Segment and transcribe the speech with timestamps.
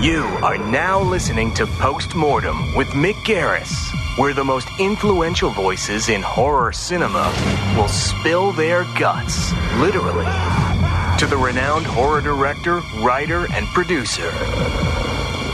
[0.00, 3.74] You are now listening to Postmortem with Mick Garris,
[4.16, 7.34] where the most influential voices in horror cinema
[7.76, 10.24] will spill their guts, literally,
[11.18, 14.30] to the renowned horror director, writer, and producer.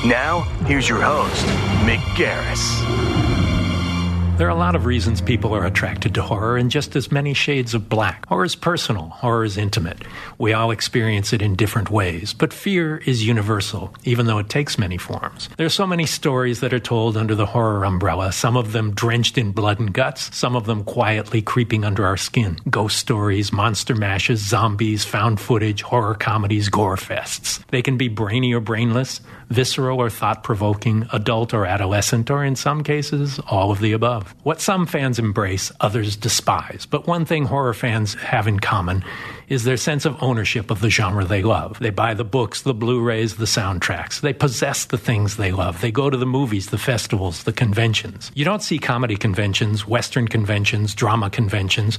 [0.07, 1.47] Now, here's your host,
[1.87, 3.24] Mick Garris.
[4.37, 7.35] There are a lot of reasons people are attracted to horror in just as many
[7.35, 8.27] shades of black.
[8.27, 10.03] Horror is personal, horror is intimate.
[10.39, 14.77] We all experience it in different ways, but fear is universal, even though it takes
[14.77, 15.49] many forms.
[15.57, 18.93] There are so many stories that are told under the horror umbrella, some of them
[18.93, 22.59] drenched in blood and guts, some of them quietly creeping under our skin.
[22.69, 27.65] Ghost stories, monster mashes, zombies, found footage, horror comedies, gore fests.
[27.69, 32.57] They can be brainy or brainless, visceral or thought provoking, adult or adolescent, or in
[32.57, 34.24] some cases, all of the above.
[34.43, 36.87] What some fans embrace, others despise.
[36.87, 39.05] But one thing horror fans have in common
[39.49, 41.79] is their sense of ownership of the genre they love.
[41.79, 44.21] They buy the books, the Blu rays, the soundtracks.
[44.21, 45.81] They possess the things they love.
[45.81, 48.31] They go to the movies, the festivals, the conventions.
[48.35, 51.99] You don't see comedy conventions, Western conventions, drama conventions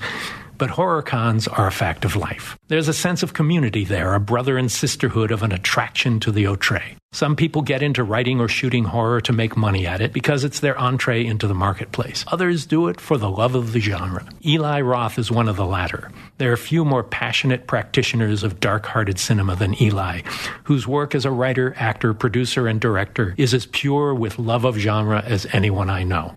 [0.58, 2.58] but horror cons are a fact of life.
[2.68, 6.48] There's a sense of community there, a brother and sisterhood of an attraction to the
[6.48, 6.96] outre.
[7.12, 10.60] Some people get into writing or shooting horror to make money at it because it's
[10.60, 12.26] their entree into the marketplace.
[12.28, 14.28] Others do it for the love of the genre.
[14.46, 16.12] Eli Roth is one of the latter.
[16.40, 20.22] There are few more passionate practitioners of dark hearted cinema than Eli,
[20.64, 24.78] whose work as a writer, actor, producer, and director is as pure with love of
[24.78, 26.36] genre as anyone I know.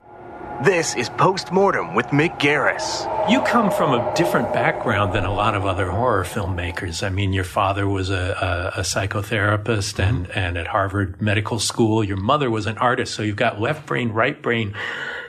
[0.64, 3.30] This is Postmortem with Mick Garris.
[3.30, 7.06] You come from a different background than a lot of other horror filmmakers.
[7.06, 10.36] I mean, your father was a, a, a psychotherapist and, mm-hmm.
[10.36, 12.02] and at Harvard Medical School.
[12.02, 13.14] Your mother was an artist.
[13.14, 14.74] So you've got left brain, right brain,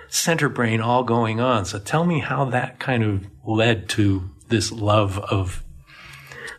[0.07, 1.65] center brain all going on.
[1.65, 5.63] So tell me how that kind of led to this love of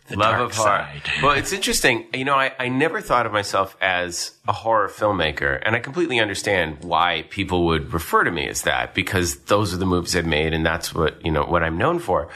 [0.07, 0.87] the love of horror.
[1.23, 2.07] Well, it's interesting.
[2.13, 6.19] You know, I, I never thought of myself as a horror filmmaker, and I completely
[6.19, 10.25] understand why people would refer to me as that because those are the movies I've
[10.25, 12.29] made, and that's what you know what I'm known for.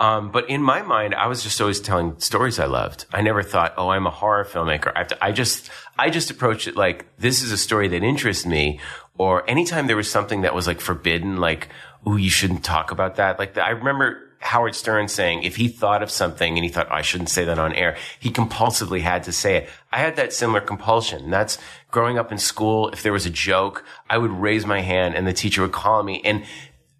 [0.00, 3.04] Um, but in my mind, I was just always telling stories I loved.
[3.12, 4.92] I never thought, oh, I'm a horror filmmaker.
[4.96, 5.68] I, to, I just,
[5.98, 8.80] I just approached it like this is a story that interests me.
[9.18, 11.68] Or anytime there was something that was like forbidden, like,
[12.06, 13.38] oh, you shouldn't talk about that.
[13.38, 16.88] Like the, I remember Howard Stern saying if he thought of something and he thought,
[16.90, 19.68] oh, I shouldn't say that on air, he compulsively had to say it.
[19.92, 21.30] I had that similar compulsion.
[21.30, 21.58] That's
[21.90, 22.88] growing up in school.
[22.88, 26.02] If there was a joke, I would raise my hand and the teacher would call
[26.02, 26.44] me and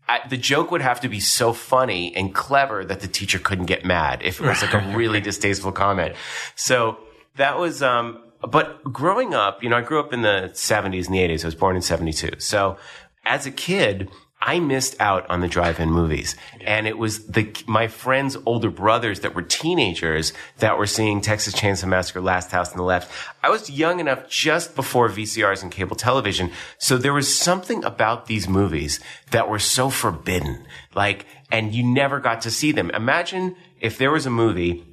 [0.06, 3.66] I, the joke would have to be so funny and clever that the teacher couldn't
[3.66, 6.16] get mad if it was like a really distasteful comment.
[6.56, 6.98] So
[7.36, 11.14] that was, um, but growing up, you know, I grew up in the 70s and
[11.14, 11.44] the 80s.
[11.44, 12.40] I was born in 72.
[12.40, 12.76] So
[13.24, 14.10] as a kid,
[14.42, 16.34] I missed out on the drive-in movies.
[16.62, 21.54] And it was the, my friends' older brothers that were teenagers that were seeing Texas
[21.54, 23.12] Chainsaw Massacre, Last House on the Left.
[23.42, 26.50] I was young enough just before VCRs and cable television.
[26.78, 28.98] So there was something about these movies
[29.30, 30.66] that were so forbidden.
[30.94, 32.90] Like, and you never got to see them.
[32.90, 34.86] Imagine if there was a movie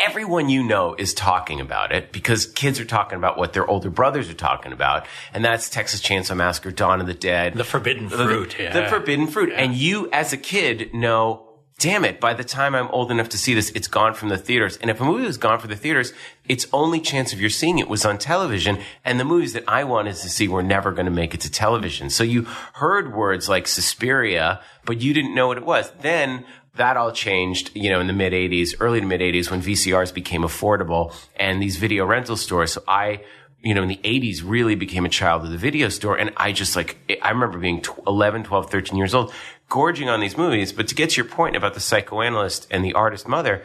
[0.00, 3.90] everyone you know is talking about it because kids are talking about what their older
[3.90, 5.06] brothers are talking about.
[5.32, 7.54] And that's Texas Chainsaw Massacre, Dawn of the Dead.
[7.54, 8.54] The forbidden fruit.
[8.56, 8.72] The, yeah.
[8.72, 9.50] the forbidden fruit.
[9.50, 9.62] Yeah.
[9.62, 11.46] And you as a kid know,
[11.78, 14.38] damn it, by the time I'm old enough to see this, it's gone from the
[14.38, 14.76] theaters.
[14.78, 16.12] And if a movie was gone from the theaters,
[16.46, 18.78] its only chance of your seeing it was on television.
[19.04, 21.50] And the movies that I wanted to see were never going to make it to
[21.50, 22.10] television.
[22.10, 22.42] So you
[22.74, 25.90] heard words like Suspiria, but you didn't know what it was.
[26.00, 26.44] Then
[26.76, 30.12] that all changed, you know, in the mid 80s, early to mid 80s when VCRs
[30.12, 32.72] became affordable and these video rental stores.
[32.72, 33.22] So I,
[33.62, 36.16] you know, in the 80s really became a child of the video store.
[36.16, 39.32] And I just like, I remember being 11, 12, 13 years old,
[39.68, 40.72] gorging on these movies.
[40.72, 43.62] But to get to your point about the psychoanalyst and the artist mother,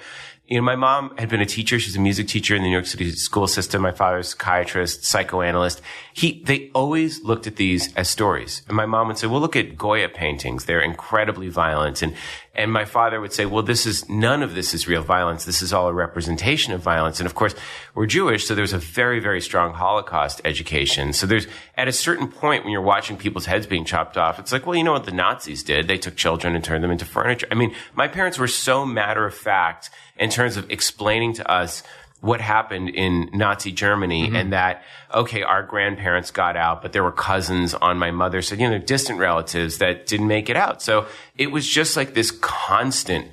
[0.52, 1.80] you know, my mom had been a teacher.
[1.80, 3.82] She's a music teacher in the New York City school system.
[3.82, 5.82] My father's psychiatrist, psychoanalyst.
[6.14, 8.62] He, they always looked at these as stories.
[8.68, 10.66] And my mom would say, well, look at Goya paintings.
[10.66, 12.02] They're incredibly violent.
[12.02, 12.16] And,
[12.54, 15.46] and my father would say, well, this is, none of this is real violence.
[15.46, 17.22] This is all a representation of violence.
[17.22, 17.56] And of course,
[17.96, 18.46] we're Jewish.
[18.46, 21.14] So there's a very, very strong Holocaust education.
[21.14, 24.52] So there's, at a certain point when you're watching people's heads being chopped off, it's
[24.52, 25.88] like, well, you know what the Nazis did?
[25.88, 27.48] They took children and turned them into furniture.
[27.50, 31.84] I mean, my parents were so matter of fact in terms of explaining to us
[32.22, 34.36] what happened in Nazi Germany mm-hmm.
[34.36, 34.84] and that,
[35.14, 38.78] okay, our grandparents got out, but there were cousins on my mother's side, you know,
[38.78, 40.82] distant relatives that didn't make it out.
[40.82, 43.28] So it was just like this constant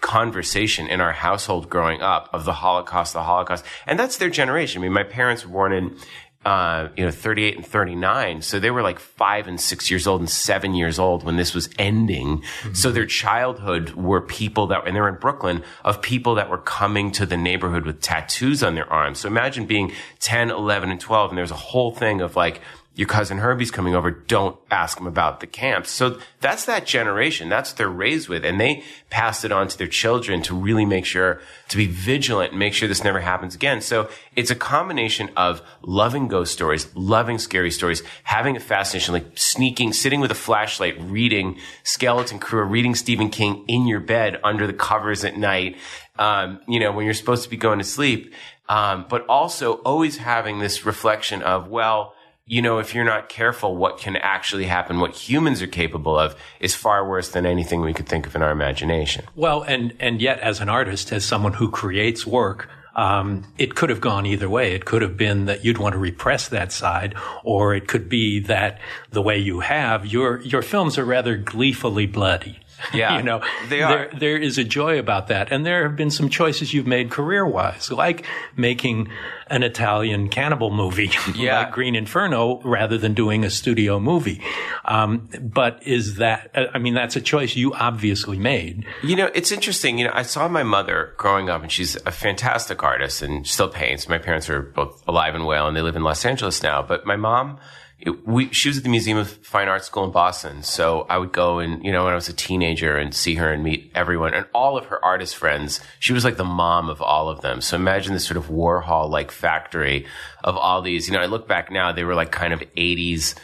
[0.00, 3.64] conversation in our household growing up of the Holocaust, the Holocaust.
[3.86, 4.80] And that's their generation.
[4.80, 5.96] I mean, my parents were born in
[6.44, 8.40] uh, you know, 38 and 39.
[8.40, 11.54] So they were like five and six years old and seven years old when this
[11.54, 12.38] was ending.
[12.38, 12.72] Mm-hmm.
[12.72, 16.58] So their childhood were people that, and they were in Brooklyn, of people that were
[16.58, 19.20] coming to the neighborhood with tattoos on their arms.
[19.20, 22.62] So imagine being 10, 11, and 12, and there's a whole thing of like,
[23.00, 24.10] your cousin Herbie's coming over.
[24.10, 25.90] Don't ask him about the camps.
[25.90, 27.48] So that's that generation.
[27.48, 28.44] That's what they're raised with.
[28.44, 32.50] And they passed it on to their children to really make sure to be vigilant
[32.50, 33.80] and make sure this never happens again.
[33.80, 39.32] So it's a combination of loving ghost stories, loving scary stories, having a fascination, like
[39.34, 44.66] sneaking, sitting with a flashlight, reading Skeleton Crew reading Stephen King in your bed under
[44.66, 45.78] the covers at night.
[46.18, 48.34] Um, you know, when you're supposed to be going to sleep.
[48.68, 52.14] Um, but also always having this reflection of, well,
[52.50, 56.34] you know, if you're not careful, what can actually happen, what humans are capable of,
[56.58, 59.24] is far worse than anything we could think of in our imagination.
[59.36, 63.88] Well, and and yet, as an artist, as someone who creates work, um, it could
[63.88, 64.74] have gone either way.
[64.74, 67.14] It could have been that you'd want to repress that side,
[67.44, 68.80] or it could be that
[69.10, 72.58] the way you have your your films are rather gleefully bloody.
[72.92, 74.08] Yeah, you know, they are.
[74.08, 77.10] There, there is a joy about that, and there have been some choices you've made
[77.10, 79.08] career-wise, like making
[79.46, 81.60] an Italian cannibal movie, yeah.
[81.60, 84.42] like Green Inferno, rather than doing a studio movie.
[84.84, 86.50] Um, but is that?
[86.74, 88.86] I mean, that's a choice you obviously made.
[89.02, 89.98] You know, it's interesting.
[89.98, 93.68] You know, I saw my mother growing up, and she's a fantastic artist and still
[93.68, 94.08] paints.
[94.08, 96.82] My parents are both alive and well, and they live in Los Angeles now.
[96.82, 97.58] But my mom
[98.00, 100.62] it, we, she was at the Museum of Fine Art School in Boston.
[100.62, 103.52] So I would go and, you know, when I was a teenager and see her
[103.52, 105.80] and meet everyone and all of her artist friends.
[105.98, 107.60] She was like the mom of all of them.
[107.60, 110.06] So imagine this sort of Warhol like factory
[110.42, 113.34] of all these, you know, I look back now, they were like kind of 80s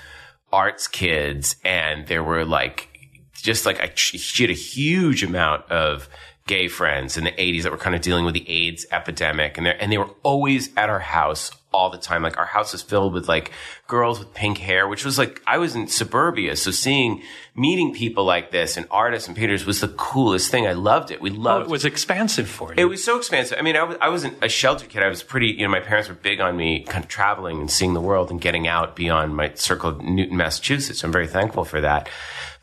[0.52, 2.88] arts kids and there were like,
[3.34, 6.08] just like a, she had a huge amount of
[6.46, 9.66] gay friends in the 80s that were kind of dealing with the AIDS epidemic and
[9.66, 12.22] and they were always at our house all the time.
[12.22, 13.52] Like our house is filled with like
[13.86, 16.56] girls with pink hair, which was like, I was in suburbia.
[16.56, 17.22] So seeing,
[17.54, 20.66] meeting people like this and artists and painters was the coolest thing.
[20.66, 21.20] I loved it.
[21.20, 21.70] We loved oh, it.
[21.70, 22.74] was expansive for you.
[22.78, 23.58] It was so expansive.
[23.58, 25.02] I mean, I, was, I wasn't a shelter kid.
[25.02, 27.70] I was pretty, you know, my parents were big on me kind of traveling and
[27.70, 31.04] seeing the world and getting out beyond my circle of Newton, Massachusetts.
[31.04, 32.08] I'm very thankful for that.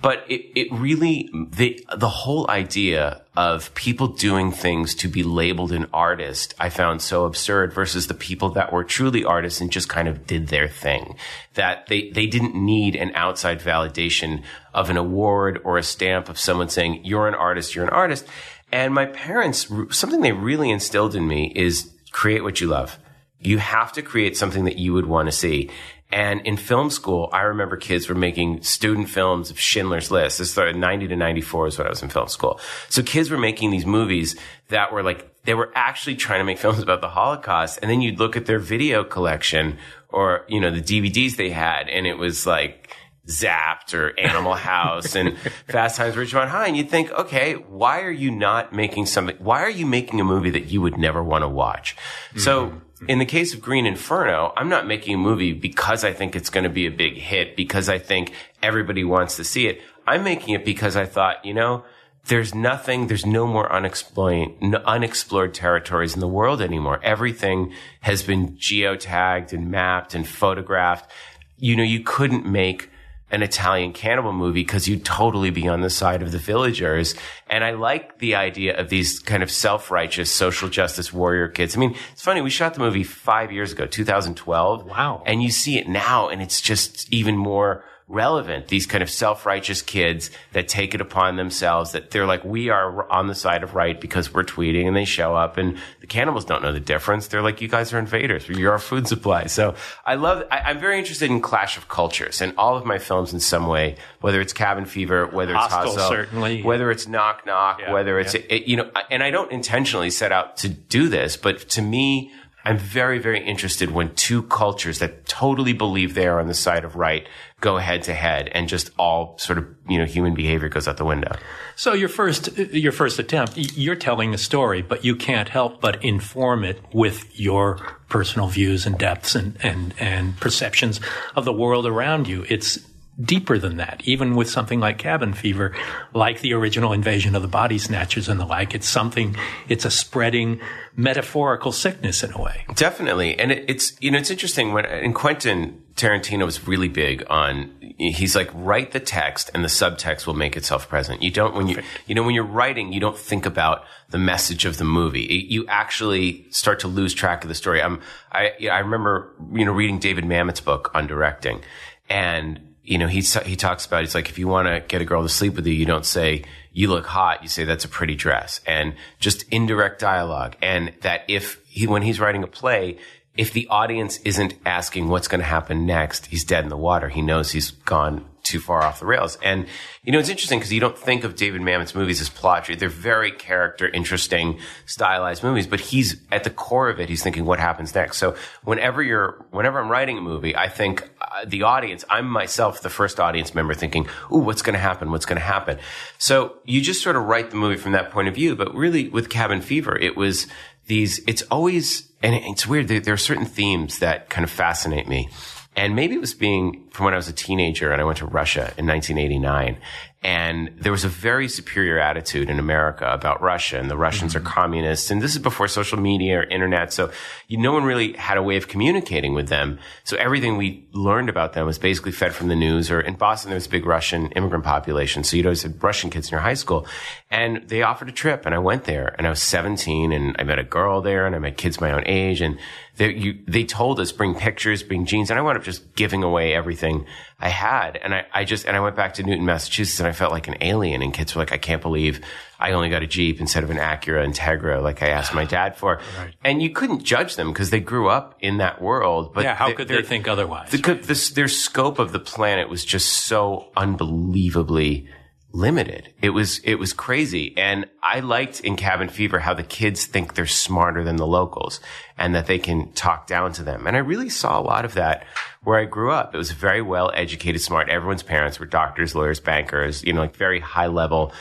[0.03, 5.71] But it, it really, the, the whole idea of people doing things to be labeled
[5.71, 9.87] an artist, I found so absurd versus the people that were truly artists and just
[9.87, 11.15] kind of did their thing.
[11.53, 16.37] That they, they didn't need an outside validation of an award or a stamp of
[16.37, 18.25] someone saying, you're an artist, you're an artist.
[18.73, 22.99] And my parents, something they really instilled in me is create what you love.
[23.39, 25.69] You have to create something that you would want to see.
[26.13, 30.37] And in film school, I remember kids were making student films of Schindler's List.
[30.37, 32.59] This started 90 to 94 is when I was in film school.
[32.87, 34.35] So kids were making these movies
[34.67, 37.79] that were like, they were actually trying to make films about the Holocaust.
[37.81, 39.79] And then you'd look at their video collection
[40.09, 42.95] or, you know, the DVDs they had and it was like,
[43.25, 45.37] Zapped or Animal House and
[45.69, 49.37] Fast Times at Ridgemont High, and you'd think, okay, why are you not making something?
[49.39, 51.95] Why are you making a movie that you would never want to watch?
[51.95, 52.39] Mm-hmm.
[52.39, 53.11] So Mm-hmm.
[53.11, 56.49] in the case of Green Inferno, I'm not making a movie because I think it's
[56.49, 59.81] going to be a big hit, because I think everybody wants to see it.
[60.07, 61.83] I'm making it because I thought, you know,
[62.27, 64.51] there's nothing, there's no more unexplored,
[64.85, 67.01] unexplored territories in the world anymore.
[67.03, 71.09] Everything has been geotagged and mapped and photographed.
[71.57, 72.89] You know, you couldn't make
[73.33, 77.15] an Italian cannibal movie because you'd totally be on the side of the villagers.
[77.49, 81.75] And I like the idea of these kind of self-righteous social justice warrior kids.
[81.75, 82.41] I mean, it's funny.
[82.41, 84.85] We shot the movie five years ago, 2012.
[84.85, 85.23] Wow.
[85.25, 88.67] And you see it now and it's just even more relevant.
[88.67, 93.09] These kind of self-righteous kids that take it upon themselves that they're like, we are
[93.11, 96.45] on the side of right because we're tweeting and they show up and the cannibals
[96.45, 97.27] don't know the difference.
[97.27, 98.47] They're like, you guys are invaders.
[98.49, 99.45] You're our food supply.
[99.45, 102.99] So I love, I, am very interested in clash of cultures and all of my
[102.99, 106.61] films in some way, whether it's Cabin Fever, whether it's Hostel, certainly.
[106.61, 108.41] whether it's Knock Knock, yeah, whether it's, yeah.
[108.49, 112.31] it, you know, and I don't intentionally set out to do this, but to me,
[112.65, 116.85] I'm very, very interested when two cultures that totally believe they are on the side
[116.85, 117.27] of right
[117.63, 120.97] go head to head and just all sort of, you know, human behavior goes out
[120.97, 121.33] the window.
[121.77, 126.03] So your first, your first attempt, you're telling a story, but you can't help but
[126.03, 127.77] inform it with your
[128.09, 130.99] personal views and depths and, and, and perceptions
[131.37, 132.45] of the world around you.
[132.49, 132.79] It's,
[133.21, 134.01] deeper than that.
[134.05, 135.75] Even with something like Cabin Fever,
[136.13, 139.35] like the original Invasion of the Body Snatchers and the like, it's something,
[139.69, 140.59] it's a spreading
[140.95, 142.65] metaphorical sickness in a way.
[142.75, 143.37] Definitely.
[143.37, 147.71] And it, it's, you know, it's interesting when, in Quentin Tarantino was really big on,
[147.99, 151.21] he's like, write the text and the subtext will make itself present.
[151.21, 154.65] You don't, when you, you know, when you're writing, you don't think about the message
[154.65, 155.45] of the movie.
[155.49, 157.79] You actually start to lose track of the story.
[157.79, 158.01] I'm,
[158.31, 161.61] I, I remember, you know, reading David Mamet's book on directing
[162.09, 165.05] and, you know, he, he talks about, he's like, if you want to get a
[165.05, 167.41] girl to sleep with you, you don't say, you look hot.
[167.41, 170.55] You say, that's a pretty dress and just indirect dialogue.
[170.61, 172.97] And that if he, when he's writing a play,
[173.37, 177.09] if the audience isn't asking what's going to happen next, he's dead in the water.
[177.09, 179.37] He knows he's gone too far off the rails.
[179.41, 179.65] And,
[180.03, 182.69] you know, it's interesting because you don't think of David Mamet's movies as plot.
[182.77, 187.07] They're very character, interesting, stylized movies, but he's at the core of it.
[187.07, 188.17] He's thinking what happens next.
[188.17, 192.81] So whenever you're, whenever I'm writing a movie, I think uh, the audience, I'm myself
[192.81, 195.09] the first audience member thinking, ooh, what's going to happen?
[195.09, 195.79] What's going to happen?
[196.17, 198.57] So you just sort of write the movie from that point of view.
[198.57, 200.47] But really with Cabin Fever, it was
[200.87, 202.89] these, it's always, and it's weird.
[202.89, 205.29] There, there are certain themes that kind of fascinate me.
[205.75, 208.25] And maybe it was being from when I was a teenager and I went to
[208.25, 209.77] Russia in 1989.
[210.23, 214.47] And there was a very superior attitude in America about Russia and the Russians mm-hmm.
[214.47, 215.11] are communists.
[215.11, 216.93] And this is before social media or internet.
[216.93, 217.11] So
[217.49, 219.79] you, no one really had a way of communicating with them.
[220.05, 223.49] So everything we learned about them was basically fed from the news or in Boston,
[223.49, 225.25] there was a big Russian immigrant population.
[225.25, 226.87] So you'd always have Russian kids in your high school
[227.29, 230.43] and they offered a trip and I went there and I was 17 and I
[230.43, 232.57] met a girl there and I met kids my own age and
[232.95, 236.23] they, you, they told us bring pictures, bring jeans, and I wound up just giving
[236.23, 237.05] away everything
[237.39, 237.97] I had.
[237.97, 240.47] And I, I just, and I went back to Newton, Massachusetts, and I felt like
[240.47, 241.01] an alien.
[241.01, 242.21] And kids were like, I can't believe
[242.59, 245.75] I only got a Jeep instead of an Acura Integra, like I asked my dad
[245.75, 245.99] for.
[246.17, 246.33] Right.
[246.43, 249.33] And you couldn't judge them because they grew up in that world.
[249.33, 250.69] But yeah, how could they think otherwise?
[250.71, 251.03] The, right?
[251.03, 255.09] the, their scope of the planet was just so unbelievably
[255.53, 256.11] limited.
[256.19, 257.55] It was, it was crazy.
[257.57, 261.79] And I liked in Cabin Fever how the kids think they're smarter than the locals
[262.17, 263.85] and that they can talk down to them.
[263.85, 265.25] And I really saw a lot of that
[265.63, 266.33] where I grew up.
[266.33, 267.87] It was very well educated, smart.
[267.89, 271.31] Everyone's parents were doctors, lawyers, bankers, you know, like very high level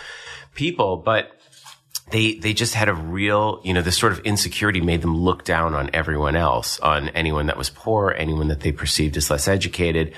[0.54, 1.32] people, but
[2.10, 5.44] they, they just had a real, you know, this sort of insecurity made them look
[5.44, 9.48] down on everyone else, on anyone that was poor, anyone that they perceived as less
[9.48, 10.12] educated.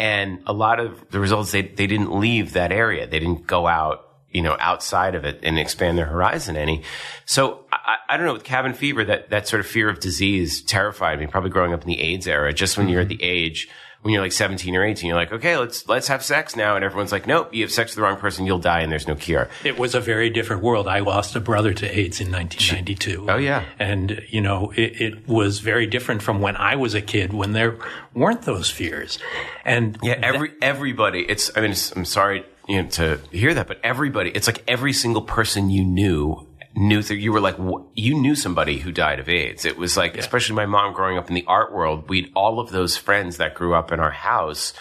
[0.00, 3.06] And a lot of the results, they, they didn't leave that area.
[3.06, 6.84] They didn't go out, you know, outside of it and expand their horizon any.
[7.26, 10.62] So I, I don't know, with cabin fever, that, that sort of fear of disease
[10.62, 12.94] terrified me, probably growing up in the AIDS era, just when mm-hmm.
[12.94, 13.68] you're at the age
[14.02, 16.74] when you're like 17 or 18, you're like, okay, let's, let's have sex now.
[16.74, 19.06] And everyone's like, nope, you have sex with the wrong person, you'll die and there's
[19.06, 19.48] no cure.
[19.62, 20.88] It was a very different world.
[20.88, 23.26] I lost a brother to AIDS in 1992.
[23.28, 23.64] Oh, yeah.
[23.78, 27.52] And, you know, it, it was very different from when I was a kid when
[27.52, 27.76] there
[28.14, 29.18] weren't those fears.
[29.66, 33.52] And yeah, every, that, everybody, it's, I mean, it's, I'm sorry, you know, to hear
[33.52, 37.56] that, but everybody, it's like every single person you knew knew that you were like
[37.94, 39.64] you knew somebody who died of AIDS.
[39.64, 40.20] It was like, yeah.
[40.20, 43.54] especially my mom growing up in the art world, we'd all of those friends that
[43.54, 44.72] grew up in our house.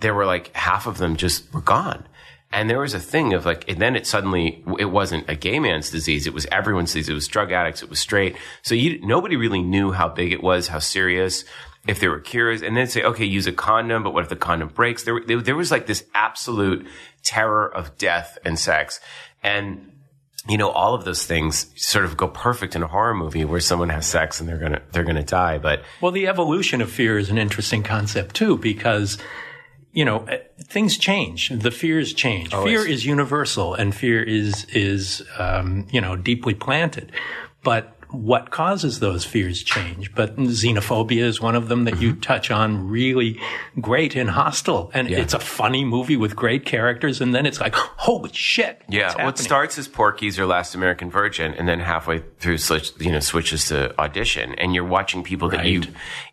[0.00, 2.06] There were like half of them just were gone.
[2.52, 5.58] And there was a thing of like, and then it suddenly, it wasn't a gay
[5.58, 6.26] man's disease.
[6.26, 7.08] It was everyone's disease.
[7.08, 7.82] It was drug addicts.
[7.82, 8.36] It was straight.
[8.62, 11.44] So you, nobody really knew how big it was, how serious,
[11.86, 12.62] if there were cures.
[12.62, 15.02] And then say, okay, use a condom, but what if the condom breaks?
[15.02, 16.86] There, there, there was like this absolute
[17.22, 19.00] terror of death and sex.
[19.42, 19.92] And
[20.48, 23.60] you know, all of those things sort of go perfect in a horror movie where
[23.60, 25.58] someone has sex and they're gonna they're gonna die.
[25.58, 29.18] But well, the evolution of fear is an interesting concept too because
[29.92, 32.52] you know eh, things change, the fears change.
[32.54, 32.70] Always.
[32.70, 37.12] Fear is universal, and fear is is um, you know deeply planted,
[37.62, 40.14] but what causes those fears change.
[40.14, 42.20] But xenophobia is one of them that you mm-hmm.
[42.20, 43.40] touch on really
[43.80, 44.90] great in Hostel.
[44.94, 45.18] And yeah.
[45.18, 47.20] it's a funny movie with great characters.
[47.20, 48.82] And then it's like, holy shit.
[48.88, 49.24] Yeah.
[49.24, 52.58] What starts as Porky's or Last American Virgin and then halfway through,
[53.00, 54.54] you know, switches to audition.
[54.54, 55.66] And you're watching people that right.
[55.66, 55.82] you,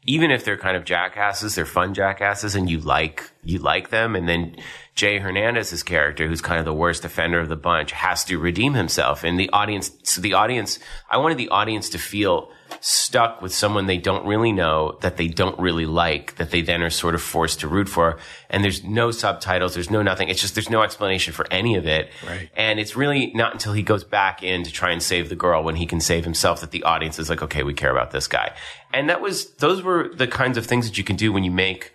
[0.05, 4.15] even if they're kind of jackasses, they're fun jackasses and you like, you like them.
[4.15, 4.57] And then
[4.95, 8.73] Jay Hernandez's character, who's kind of the worst offender of the bunch, has to redeem
[8.73, 9.23] himself.
[9.23, 10.77] And the audience, so the audience,
[11.09, 15.27] I wanted the audience to feel stuck with someone they don't really know, that they
[15.27, 18.17] don't really like, that they then are sort of forced to root for.
[18.49, 20.29] And there's no subtitles, there's no nothing.
[20.29, 22.09] It's just, there's no explanation for any of it.
[22.27, 22.49] Right.
[22.55, 25.63] And it's really not until he goes back in to try and save the girl
[25.63, 28.27] when he can save himself that the audience is like, okay, we care about this
[28.27, 28.53] guy.
[28.93, 31.51] And that was, those were the kinds of things that you can do when you
[31.51, 31.91] make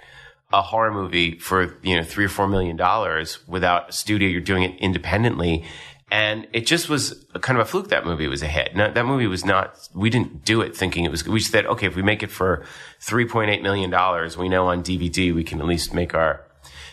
[0.52, 4.28] a horror movie for you know three or four million dollars without a studio.
[4.28, 5.64] You're doing it independently,
[6.10, 7.88] and it just was kind of a fluke.
[7.88, 8.74] That movie was a hit.
[8.74, 9.88] No, that movie was not.
[9.94, 11.26] We didn't do it thinking it was.
[11.26, 12.64] We said, okay, if we make it for
[13.00, 16.44] three point eight million dollars, we know on DVD we can at least make our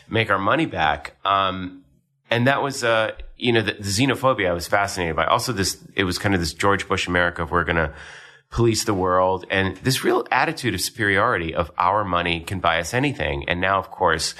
[0.10, 1.16] make our money back.
[1.24, 1.84] Um,
[2.30, 5.26] and that was, uh, you know, the, the xenophobia I was fascinated by.
[5.26, 7.94] Also, this it was kind of this George Bush America of we're going to
[8.50, 12.94] police the world, and this real attitude of superiority of our money can buy us
[12.94, 13.48] anything.
[13.50, 14.36] And now, of course,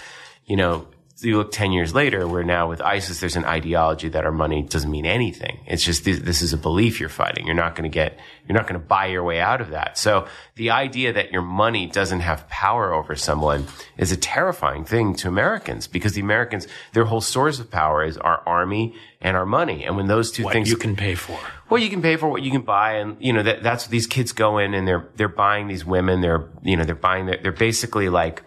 [0.46, 0.88] you know,
[1.22, 4.62] you look 10 years later, where now with ISIS, there's an ideology that our money
[4.63, 5.60] doesn't mean anything.
[5.65, 7.45] It's just this, this is a belief you're fighting.
[7.45, 9.98] You're not going to get, you're not going to buy your way out of that.
[9.98, 13.65] So the idea that your money doesn't have power over someone
[13.98, 18.17] is a terrifying thing to Americans because the Americans, their whole source of power is
[18.17, 19.86] our army and our money.
[19.86, 21.39] And when those two what things you can pay for.
[21.69, 23.91] well, you can pay for what you can buy, and you know that that's what
[23.91, 26.22] these kids go in and they're they're buying these women.
[26.22, 28.43] They're you know they're buying they're, they're basically like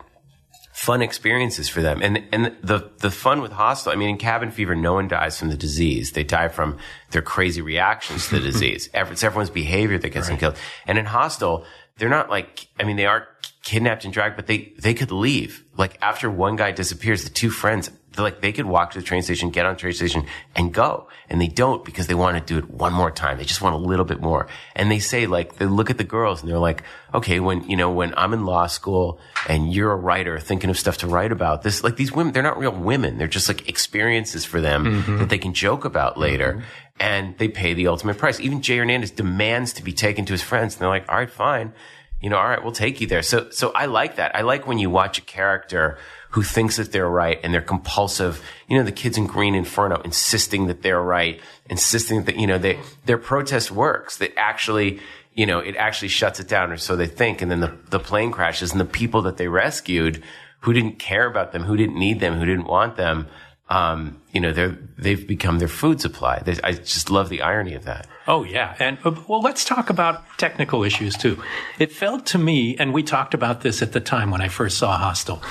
[0.78, 2.00] fun experiences for them.
[2.02, 5.36] And and the the fun with Hostel, I mean, in cabin fever, no one dies
[5.36, 6.12] from the disease.
[6.12, 6.78] They die from
[7.10, 8.88] their crazy reactions to the disease.
[8.94, 10.56] It's everyone's behavior that gets them killed.
[10.86, 11.64] And in Hostel,
[11.96, 13.26] they're not like I mean, they are
[13.64, 15.64] kidnapped and dragged, but they they could leave.
[15.76, 19.04] Like after one guy disappears, the two friends they're like they could walk to the
[19.04, 21.06] train station, get on the train station, and go.
[21.30, 23.38] And they don't because they want to do it one more time.
[23.38, 24.48] They just want a little bit more.
[24.74, 26.82] And they say like they look at the girls and they're like,
[27.14, 30.76] okay, when you know when I'm in law school and you're a writer thinking of
[30.76, 33.18] stuff to write about, this like these women, they're not real women.
[33.18, 35.18] They're just like experiences for them mm-hmm.
[35.18, 36.54] that they can joke about later.
[36.54, 36.62] Mm-hmm.
[37.00, 38.40] And they pay the ultimate price.
[38.40, 41.30] Even Jay Hernandez demands to be taken to his friends, and they're like, all right,
[41.30, 41.72] fine
[42.20, 43.22] you know, all right, we'll take you there.
[43.22, 44.34] So, so I like that.
[44.34, 45.98] I like when you watch a character
[46.30, 48.42] who thinks that they're right and they're compulsive.
[48.68, 52.58] You know, the kids in Green Inferno insisting that they're right, insisting that, you know,
[52.58, 54.18] they, their protest works.
[54.18, 55.00] That actually,
[55.34, 57.40] you know, it actually shuts it down or so they think.
[57.40, 60.22] And then the, the plane crashes and the people that they rescued
[60.60, 63.26] who didn't care about them, who didn't need them, who didn't want them,
[63.70, 66.40] um, you know, they're, they've become their food supply.
[66.40, 68.06] They, I just love the irony of that.
[68.26, 68.74] Oh, yeah.
[68.78, 71.42] And uh, well, let's talk about technical issues too.
[71.78, 74.78] It felt to me, and we talked about this at the time when I first
[74.78, 75.42] saw Hostel.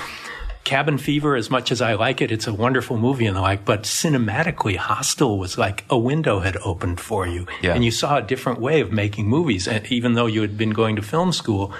[0.68, 3.64] Cabin Fever, as much as I like it, it's a wonderful movie and the like,
[3.64, 7.48] but cinematically, Hostel was like a window had opened for you.
[7.62, 7.74] Yeah.
[7.74, 9.66] And you saw a different way of making movies.
[9.66, 11.74] And even though you had been going to film school,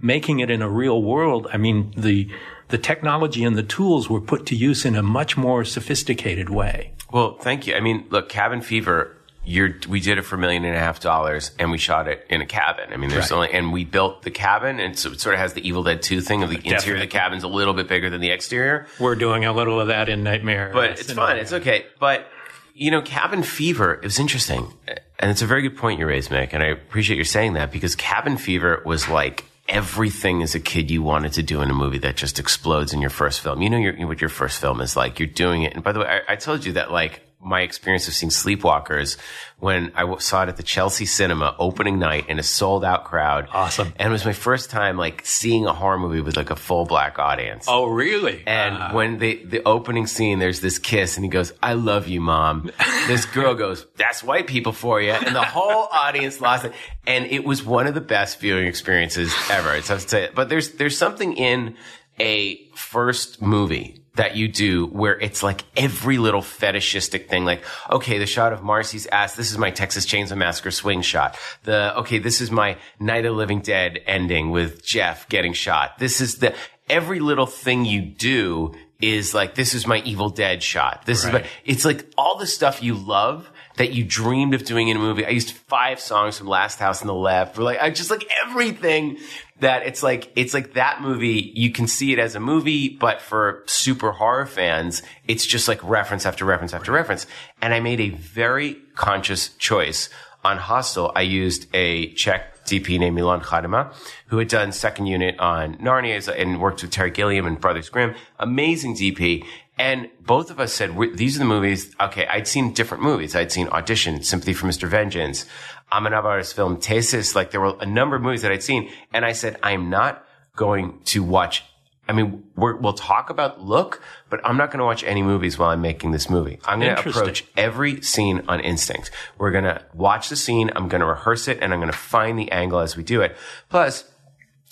[0.00, 2.30] making it in a real world, I mean, the,
[2.68, 6.92] the technology and the tools were put to use in a much more sophisticated way.
[7.10, 7.74] Well, thank you.
[7.74, 9.16] I mean, look, Cabin Fever,
[9.48, 12.26] you're, we did it for a million and a half dollars and we shot it
[12.28, 12.92] in a cabin.
[12.92, 13.36] I mean, there's Right.
[13.36, 16.02] only, and we built the cabin and so it sort of has the Evil Dead
[16.02, 17.06] 2 thing of the interior of Definitely.
[17.06, 18.86] the cabin's a little bit bigger than the exterior.
[19.00, 20.70] We're doing a little of that in Nightmare.
[20.72, 21.38] but it's fine.
[21.38, 21.86] It's okay.
[21.98, 22.26] But
[22.74, 23.94] you know, cabin fever.
[23.94, 24.72] It was interesting,
[25.18, 26.50] and it's a very good point you raised, Mick.
[26.52, 30.90] And I appreciate you saying that because cabin fever was like everything as a kid
[30.90, 33.60] you wanted to do in a movie that just explodes in your first film.
[33.62, 35.18] You know your, what your first film is like.
[35.18, 35.74] You're doing it.
[35.74, 39.16] And by the way, I, I told you that like my experience of seeing Sleepwalkers
[39.58, 43.04] when I w- saw it at the Chelsea Cinema opening night in a sold out
[43.04, 43.48] crowd.
[43.52, 43.92] Awesome.
[43.96, 46.84] And it was my first time like seeing a horror movie with like a full
[46.84, 47.66] black audience.
[47.68, 48.42] Oh, really?
[48.46, 52.08] And Uh, when the the opening scene, there's this kiss, and he goes, "I love
[52.08, 52.70] you, mom."
[53.06, 56.72] this girl goes, "That's white people for you," and the whole audience lost it.
[57.06, 59.74] And it was one of the best viewing experiences ever.
[59.76, 61.76] It's tough to say, but there's there's something in
[62.20, 68.18] a first movie that you do where it's like every little fetishistic thing like okay
[68.18, 72.18] the shot of marcy's ass this is my texas chainsaw massacre swing shot the okay
[72.18, 76.52] this is my night of living dead ending with jeff getting shot this is the
[76.90, 81.30] every little thing you do is like this is my evil dead shot this is
[81.32, 81.44] Right.
[81.44, 85.00] my it's like all the stuff you love that you dreamed of doing in a
[85.00, 85.24] movie.
[85.24, 87.56] I used five songs from Last House on the Left.
[87.56, 89.18] Or like I just like everything
[89.60, 91.52] that it's like it's like that movie.
[91.54, 95.82] You can see it as a movie, but for super horror fans, it's just like
[95.82, 97.26] reference after reference after reference.
[97.60, 100.08] And I made a very conscious choice
[100.44, 101.12] on Hostel.
[101.14, 103.92] I used a Czech DP named Milan Chadima,
[104.26, 108.14] who had done second unit on Narnia and worked with Terry Gilliam and Brothers Grimm.
[108.38, 109.44] Amazing DP.
[109.78, 111.94] And both of us said, these are the movies.
[112.00, 113.36] Okay, I'd seen different movies.
[113.36, 114.88] I'd seen Audition, Sympathy for Mr.
[114.88, 115.46] Vengeance,
[115.92, 117.34] Amenabar's film Tesis.
[117.34, 118.90] Like there were a number of movies that I'd seen.
[119.12, 120.24] And I said, I am not
[120.56, 121.64] going to watch.
[122.08, 125.58] I mean, we're, we'll talk about look, but I'm not going to watch any movies
[125.58, 126.58] while I'm making this movie.
[126.64, 129.10] I'm going to approach every scene on instinct.
[129.36, 130.70] We're going to watch the scene.
[130.74, 133.20] I'm going to rehearse it and I'm going to find the angle as we do
[133.20, 133.36] it.
[133.68, 134.04] Plus,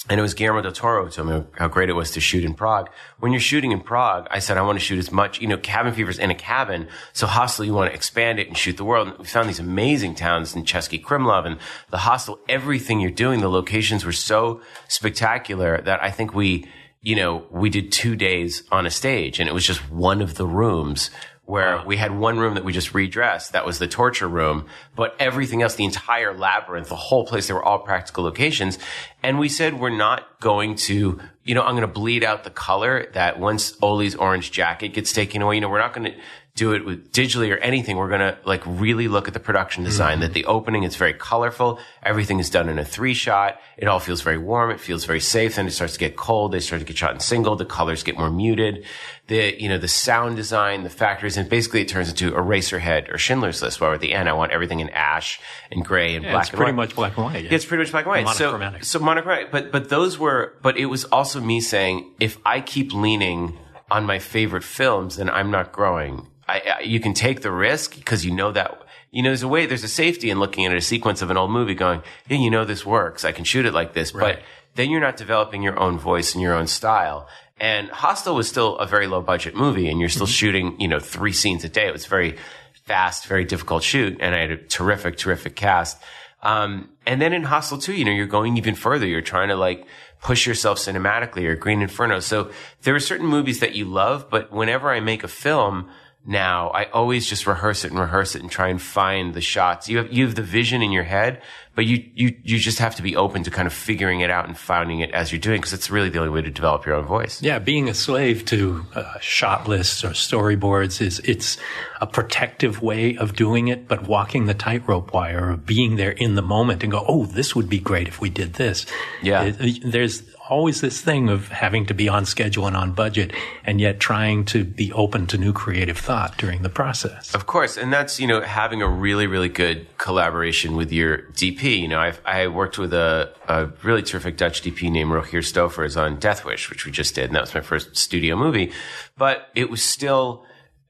[0.09, 2.45] and it was Guillermo del Toro who told me how great it was to shoot
[2.45, 2.88] in Prague.
[3.19, 5.57] When you're shooting in Prague, I said, I want to shoot as much, you know,
[5.57, 6.88] cabin fever's in a cabin.
[7.12, 9.09] So hostel, you want to expand it and shoot the world.
[9.09, 11.59] And we found these amazing towns in Český Krumlov and
[11.90, 16.69] the hostel, everything you're doing, the locations were so spectacular that I think we,
[17.03, 20.37] you know, we did two days on a stage and it was just one of
[20.37, 21.11] the rooms
[21.47, 23.53] where we had one room that we just redressed.
[23.53, 27.55] That was the torture room, but everything else, the entire labyrinth, the whole place, they
[27.55, 28.79] were all practical locations.
[29.23, 32.51] And we said, we're not going to, you know, I'm going to bleed out the
[32.51, 36.19] color that once Oli's orange jacket gets taken away, you know, we're not going to
[36.57, 37.97] do it with digitally or anything.
[37.99, 40.21] We're going to like really look at the production design Mm-hmm.
[40.23, 41.79] that the opening is very colorful.
[42.03, 43.61] Everything is done in a three shot.
[43.77, 44.71] It all feels very warm.
[44.71, 45.57] It feels very safe.
[45.57, 46.53] Then it starts to get cold.
[46.53, 47.57] They start to get shot in single.
[47.57, 48.85] The colors get more muted.
[49.27, 53.19] The, you know, the sound design, the factors, and basically it turns into Eraserhead or
[53.19, 55.38] Schindler's List, where at the end I want everything in ash
[55.71, 56.77] and gray and Yeah, black it's and pretty white.
[56.88, 57.45] much black and white.
[57.45, 57.51] yeah.
[57.55, 58.37] It's pretty much black and white.
[58.37, 58.85] So, Monochromatic.
[58.85, 59.51] so monochromatic.
[59.51, 60.55] But but those were.
[60.62, 63.59] But it was also me saying, if I keep leaning
[63.90, 66.29] on my favorite films, then I'm not growing.
[66.49, 68.83] I, I you can take the risk because you know that.
[69.11, 71.37] You know, there's a way, there's a safety in looking at a sequence of an
[71.37, 73.25] old movie going, yeah, you know, this works.
[73.25, 74.15] I can shoot it like this.
[74.15, 74.37] Right.
[74.37, 77.29] But then you're not developing your own voice and your own style.
[77.59, 81.01] And Hostel was still a very low budget movie and you're still shooting, you know,
[81.01, 81.87] three scenes a day.
[81.87, 82.37] It was very
[82.85, 84.19] fast, very difficult shoot.
[84.21, 85.99] And I had a terrific, terrific cast.
[86.43, 89.07] Um, and then in Hostel 2, you know, you're going even further.
[89.07, 89.87] You're trying to like
[90.21, 92.21] push yourself cinematically or Green Inferno.
[92.21, 92.51] So
[92.83, 95.89] there are certain movies that you love, but whenever I make a film,
[96.27, 99.89] now I always just rehearse it and rehearse it and try and find the shots.
[99.89, 101.41] You have you have the vision in your head,
[101.75, 104.47] but you you you just have to be open to kind of figuring it out
[104.47, 106.97] and finding it as you're doing because it's really the only way to develop your
[106.97, 107.41] own voice.
[107.43, 111.59] Yeah, being a slave to uh, shot lists or storyboards is it's
[112.01, 116.35] a protective way of doing it, but walking the tightrope wire of being there in
[116.35, 118.85] the moment and go, oh, this would be great if we did this.
[119.23, 119.45] Yeah.
[119.59, 123.33] It- there's always this thing of having to be on schedule and on budget,
[123.65, 127.35] and yet trying to be open to new creative thought during the process.
[127.35, 131.81] Of course, and that's you know having a really really good collaboration with your DP.
[131.81, 136.01] You know, I've I worked with a, a really terrific Dutch DP named Rogier Stoffers
[136.01, 138.73] on Death Wish, which we just did, and that was my first studio movie.
[139.17, 140.45] But it was still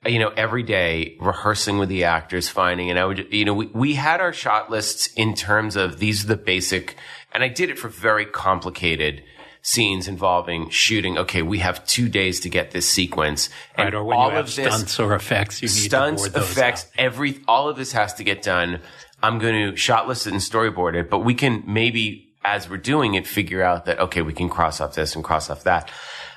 [0.04, 3.66] you know every day rehearsing with the actors, finding, and I would you know we
[3.66, 6.96] we had our shot lists in terms of these are the basic,
[7.32, 9.22] and I did it for very complicated
[9.66, 11.18] scenes involving shooting.
[11.18, 14.36] Okay, we have two days to get this sequence, and Right, or when all you
[14.36, 16.90] have of this stunts or effects, you need stunts, those effects, out.
[16.98, 18.80] every all of this has to get done.
[19.22, 22.76] I'm going to shot list it and storyboard it, but we can maybe as we're
[22.76, 25.90] doing it figure out that okay, we can cross off this and cross off that.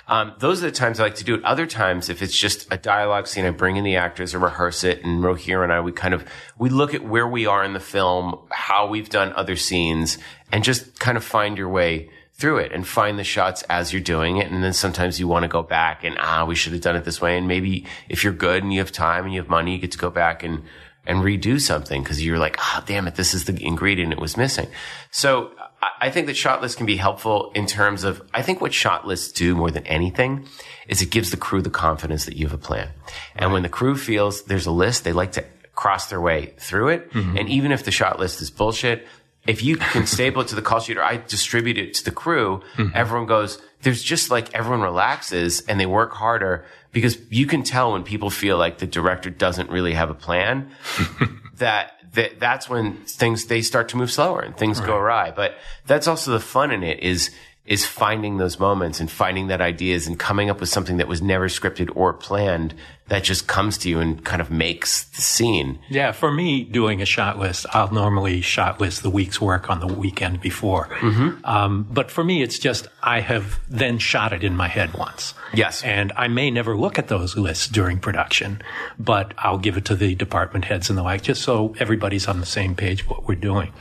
[0.08, 1.44] Um, those are the times I like to do it.
[1.44, 4.84] Other times, if it's just a dialogue scene, I bring in the actors or rehearse
[4.84, 6.26] it, and Rogier and I, we kind of
[6.58, 10.18] we look at where we are in the film, how we've done other scenes,
[10.52, 14.02] and just kind of find your way through it and find the shots as you're
[14.02, 14.50] doing it.
[14.52, 17.04] And then sometimes you want to go back and, ah, we should have done it
[17.04, 17.38] this way.
[17.38, 19.92] And maybe if you're good and you have time and you have money, you get
[19.92, 20.64] to go back and,
[21.06, 24.38] and redo something because you're like, ah, damn it, this is the ingredient it was
[24.38, 24.68] missing.
[25.12, 25.66] So I-
[26.02, 29.06] I think that shot lists can be helpful in terms of, I think what shot
[29.08, 30.46] lists do more than anything
[30.88, 32.90] is it gives the crew the confidence that you have a plan.
[33.36, 35.44] And when the crew feels there's a list, they like to
[35.76, 37.10] cross their way through it.
[37.14, 39.08] And even if the shot list is bullshit,
[39.48, 42.12] if you can staple it to the call sheet or I distribute it to the
[42.12, 42.96] crew, mm-hmm.
[42.96, 47.94] everyone goes, there's just like everyone relaxes and they work harder because you can tell
[47.94, 50.70] when people feel like the director doesn't really have a plan
[51.56, 55.32] that, that that's when things, they start to move slower and things go awry.
[55.32, 57.32] But that's also the fun in it is,
[57.66, 61.22] is finding those moments and finding that ideas and coming up with something that was
[61.22, 62.74] never scripted or planned
[63.10, 65.80] that just comes to you and kind of makes the scene.
[65.90, 69.80] Yeah, for me, doing a shot list, I'll normally shot list the week's work on
[69.80, 70.88] the weekend before.
[70.88, 71.46] Mm-hmm.
[71.46, 75.34] Um, but for me, it's just I have then shot it in my head once.
[75.54, 75.84] Yes.
[75.84, 78.62] And I may never look at those lists during production,
[79.00, 82.40] but I'll give it to the department heads and the like, just so everybody's on
[82.40, 83.74] the same page what we're doing.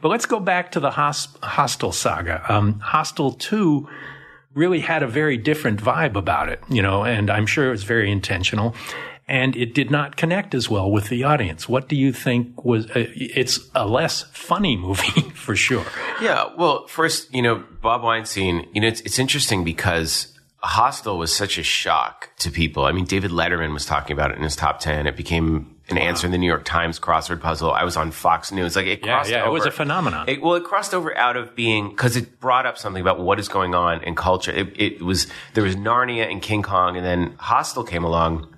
[0.00, 2.42] But let's go back to the hos- Hostel saga.
[2.52, 3.88] Um, Hostel 2
[4.54, 7.84] really had a very different vibe about it, you know, and I'm sure it was
[7.84, 8.74] very intentional.
[9.28, 11.68] And it did not connect as well with the audience.
[11.68, 12.86] What do you think was?
[12.90, 15.86] Uh, it's a less funny movie for sure.
[16.20, 21.34] Yeah, well, first, you know, Bob Weinstein, you know, it's, it's interesting because Hostel was
[21.34, 22.84] such a shock to people.
[22.84, 25.06] I mean, David Letterman was talking about it in his top 10.
[25.06, 27.72] It became an answer in the New York Times crossword puzzle.
[27.72, 28.76] I was on Fox News.
[28.76, 29.52] Like, it Yeah, crossed yeah, it over.
[29.52, 30.28] was a phenomenon.
[30.28, 33.38] It, well, it crossed over out of being because it brought up something about what
[33.40, 34.52] is going on in culture.
[34.52, 38.56] It, it was there was Narnia and King Kong, and then Hostel came along,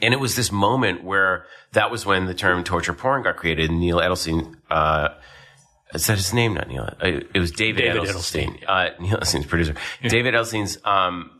[0.00, 3.70] and it was this moment where that was when the term torture porn got created.
[3.70, 4.54] And Neil Edelstein.
[4.70, 5.08] Uh,
[5.94, 6.54] is that his name?
[6.54, 6.84] Not Neil.
[6.84, 8.62] Uh, It was David, David Edelstein.
[8.66, 9.74] Uh, Neil Edelstein's producer.
[10.02, 11.30] David Edelstein's um,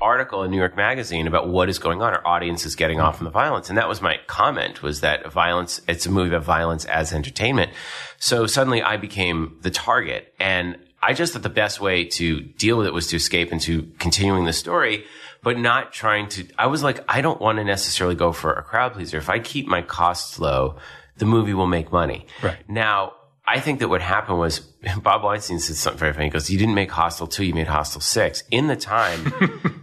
[0.00, 2.14] article in New York Magazine about what is going on.
[2.14, 4.82] Our audience is getting off on the violence, and that was my comment.
[4.82, 5.80] Was that violence?
[5.88, 7.72] It's a movie about violence as entertainment.
[8.18, 12.78] So suddenly, I became the target, and I just thought the best way to deal
[12.78, 15.04] with it was to escape into continuing the story,
[15.42, 16.46] but not trying to.
[16.58, 19.18] I was like, I don't want to necessarily go for a crowd pleaser.
[19.18, 20.76] If I keep my costs low,
[21.16, 22.26] the movie will make money.
[22.42, 22.58] Right.
[22.68, 23.12] Now,
[23.50, 24.60] I think that what happened was
[25.02, 26.26] Bob Weinstein said something very funny.
[26.26, 28.44] He goes, "You didn't make Hostel two, you made Hostel six.
[28.52, 29.24] In the time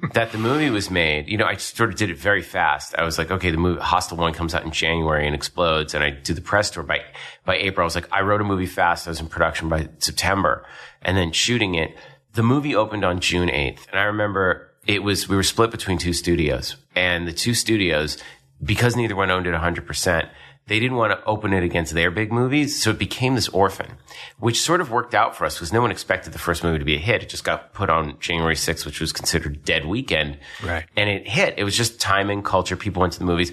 [0.13, 2.95] that the movie was made, you know, I sort of did it very fast.
[2.97, 6.01] I was like, okay, the movie Hostel one comes out in January and explodes, and
[6.01, 7.01] I do the press tour by
[7.43, 7.83] by April.
[7.83, 9.05] I was like, I wrote a movie fast.
[9.05, 10.65] I was in production by September,
[11.01, 11.93] and then shooting it.
[12.35, 15.97] The movie opened on June eighth, and I remember it was we were split between
[15.97, 18.17] two studios, and the two studios
[18.63, 20.29] because neither one owned it 100 percent
[20.67, 23.97] they didn't want to open it against their big movies, so it became this orphan,
[24.37, 26.85] which sort of worked out for us because no one expected the first movie to
[26.85, 27.23] be a hit.
[27.23, 30.39] It just got put on January 6th, which was considered dead weekend.
[30.63, 30.85] Right.
[30.95, 31.55] And it hit.
[31.57, 32.75] It was just timing, culture.
[32.75, 33.51] People went to the movies.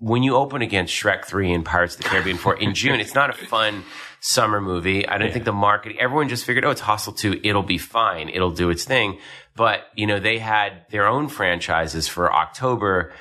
[0.00, 3.14] When you open against Shrek 3 and Pirates of the Caribbean 4 in June, it's
[3.14, 3.84] not a fun
[4.20, 5.06] summer movie.
[5.06, 7.40] I don't think the market, everyone just figured, oh, it's Hostel 2.
[7.42, 8.28] It'll be fine.
[8.28, 9.18] It'll do its thing.
[9.56, 13.12] But, you know, they had their own franchises for October.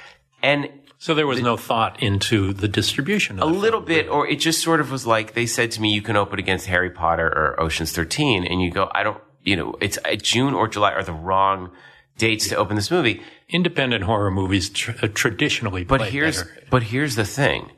[0.43, 3.39] And So there was no thought into the distribution.
[3.39, 3.85] Of a the little film.
[3.87, 6.39] bit, or it just sort of was like they said to me, "You can open
[6.39, 10.15] against Harry Potter or Ocean's 13," and you go, "I don't, you know, it's uh,
[10.15, 11.71] June or July are the wrong
[12.17, 16.63] dates to open this movie." Independent horror movies tr- uh, traditionally But play here's, better.
[16.71, 17.69] but here's the thing: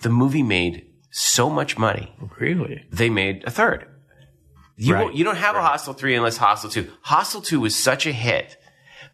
[0.00, 2.84] the movie made so much money, Really?
[2.92, 3.86] they made a third.
[4.76, 5.14] You Right.
[5.14, 6.92] you don't have a Hostel three unless Hostel two.
[7.00, 8.58] Hostel two was such a hit,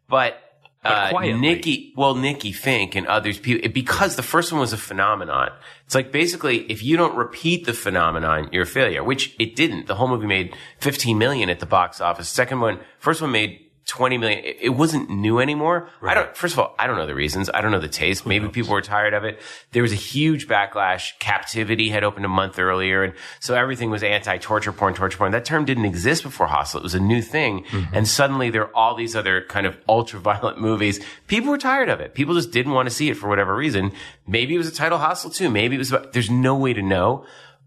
[0.09, 0.37] but.
[0.85, 1.11] Uh.
[1.41, 5.51] Nikki, well, Nikki Finke and others, people, because the first one was a phenomenon.
[5.87, 9.87] It's like basically, if you don't repeat the phenomenon, you're a failure, which it didn't.
[9.87, 12.29] The whole movie made 15 million at the box office.
[12.29, 14.45] Second one, first one made 20 million.
[14.45, 15.89] It, it wasn't new anymore.
[16.03, 17.51] I don't, first of all, I don't know the reasons.
[17.53, 18.25] I don't know the taste.
[18.27, 19.41] Maybe people were tired of it.
[19.73, 21.19] There was a huge backlash.
[21.19, 23.03] Captivity had opened a month earlier.
[23.03, 25.33] And so everything was anti-torture porn, torture porn.
[25.33, 26.81] That term didn't exist before Hostel.
[26.81, 27.65] It was a new thing.
[27.65, 27.95] Mm-hmm.
[27.95, 31.05] And suddenly there are all these other kind of ultra violent movies.
[31.27, 32.15] People were tired of it.
[32.15, 33.93] People just didn't want to see it for whatever reason.
[34.27, 35.51] Maybe it was a title Hostel too.
[35.51, 37.25] Maybe it was about, there's no way to know.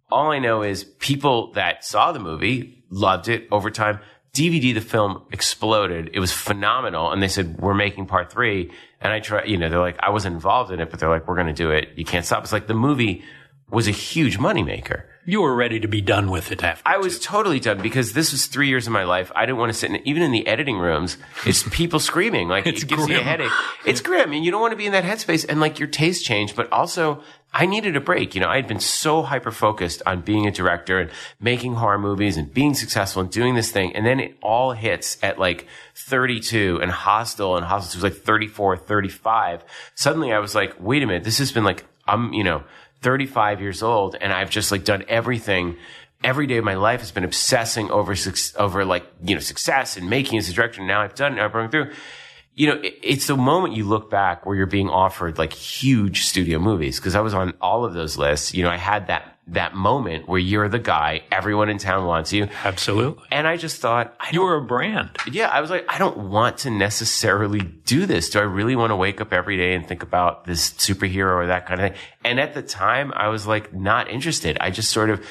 [0.09, 3.99] All I know is people that saw the movie loved it over time.
[4.35, 6.09] DVD, the film exploded.
[6.13, 7.11] It was phenomenal.
[7.11, 8.69] And they said, we're making part three.
[8.99, 11.27] And I try, you know, they're like, I wasn't involved in it, but they're like,
[11.27, 11.89] we're going to do it.
[11.95, 12.43] You can't stop.
[12.43, 13.23] It's like the movie
[13.69, 15.03] was a huge moneymaker.
[15.27, 16.83] You were ready to be done with it after.
[16.85, 19.31] I was totally done because this was three years of my life.
[19.35, 22.47] I didn't want to sit in, even in the editing rooms, it's people screaming.
[22.47, 23.51] Like It's it gives you a headache.
[23.85, 26.25] It's grim and you don't want to be in that headspace and like your taste
[26.25, 28.35] changed, but also I needed a break.
[28.35, 31.09] You know, I had been so hyper focused on being a director and
[31.39, 33.95] making horror movies and being successful and doing this thing.
[33.95, 38.77] And then it all hits at like 32 and Hostel and Hostel was like 34,
[38.77, 39.63] 35.
[39.95, 42.63] Suddenly I was like, wait a minute, this has been like, I'm, you know,
[43.05, 45.77] 35 years old and I've just like done everything.
[46.23, 48.15] Every day of my life has been obsessing over,
[48.57, 50.81] over like, you know, success and making as a director.
[50.83, 51.39] Now I've done it.
[51.39, 51.91] I'm going through.
[52.55, 56.25] You know, it, it's the moment you look back where you're being offered like huge
[56.25, 56.99] studio movies.
[56.99, 58.55] Cause I was on all of those lists.
[58.55, 62.33] You know, I had that, that moment where you're the guy everyone in town wants
[62.33, 62.47] you.
[62.63, 63.23] Absolutely.
[63.31, 65.11] And I just thought, I You were a brand.
[65.31, 68.29] yeah, I was like, I don't want to necessarily do this.
[68.31, 71.47] Do I really want to wake up every day and think about this superhero or
[71.47, 72.01] that kind of thing?
[72.23, 74.57] And at the time, I was like, not interested.
[74.59, 75.23] I just sort of,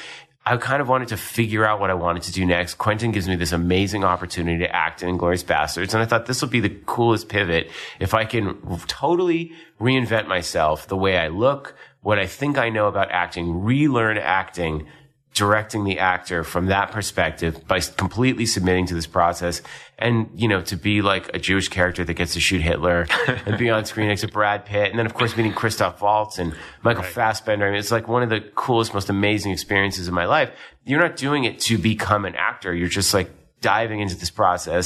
[0.45, 2.75] I kind of wanted to figure out what I wanted to do next.
[2.75, 5.93] Quentin gives me this amazing opportunity to act in Glorious Bastards.
[5.93, 10.87] And I thought this will be the coolest pivot if I can totally reinvent myself,
[10.87, 11.75] the way I look,
[12.05, 14.85] what I think I know about acting, relearn acting,
[15.33, 19.63] directing the actor from that perspective by completely submitting to this process.
[19.97, 23.07] And you know to be like a jewish character that gets to shoot hitler
[23.47, 26.37] and be on screen next to brad pitt and then of course meeting christoph waltz
[26.37, 27.65] and michael fassbender.
[27.65, 30.51] I mean, it's like one of the coolest most amazing experiences of my life.
[30.83, 32.75] You're not doing it to become an actor.
[32.75, 33.31] You're just like
[33.71, 34.85] diving into this process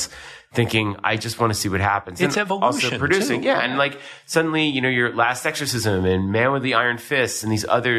[0.60, 3.48] thinking i just want to see what happens It's And evolution, also producing too.
[3.52, 7.44] yeah and like suddenly you know your last exorcism and man with the iron fists
[7.44, 7.96] and these other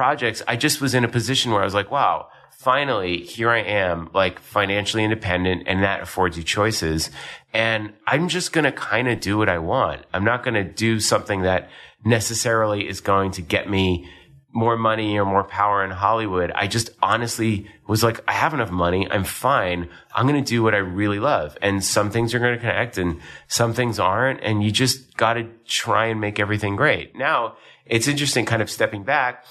[0.00, 2.16] projects i just was in a position where i was like wow
[2.50, 7.10] finally here i am like financially independent and that affords you choices
[7.54, 10.64] and i'm just going to kind of do what i want i'm not going to
[10.64, 11.68] do something that
[12.04, 14.08] necessarily is going to get me
[14.56, 16.50] more money or more power in Hollywood.
[16.50, 19.06] I just honestly was like, I have enough money.
[19.10, 19.90] I'm fine.
[20.14, 21.58] I'm going to do what I really love.
[21.60, 24.40] And some things are going to connect and some things aren't.
[24.40, 27.14] And you just got to try and make everything great.
[27.14, 29.44] Now it's interesting kind of stepping back,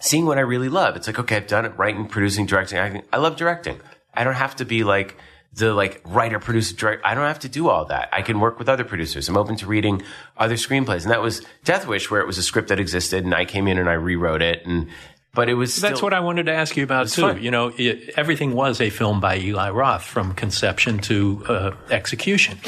[0.00, 0.96] seeing what I really love.
[0.96, 3.02] It's like, okay, I've done it writing, producing, directing, acting.
[3.12, 3.80] I love directing.
[4.12, 5.16] I don't have to be like,
[5.52, 7.06] the like writer, producer, director.
[7.06, 8.08] I don't have to do all that.
[8.12, 9.28] I can work with other producers.
[9.28, 10.02] I'm open to reading
[10.36, 11.02] other screenplays.
[11.02, 13.66] And that was Death Wish, where it was a script that existed and I came
[13.66, 14.66] in and I rewrote it.
[14.66, 14.88] And
[15.34, 17.20] but it was still, That's what I wanted to ask you about too.
[17.22, 17.42] fun.
[17.42, 22.58] You know, it, everything was a film by Eli Roth from conception to uh, execution.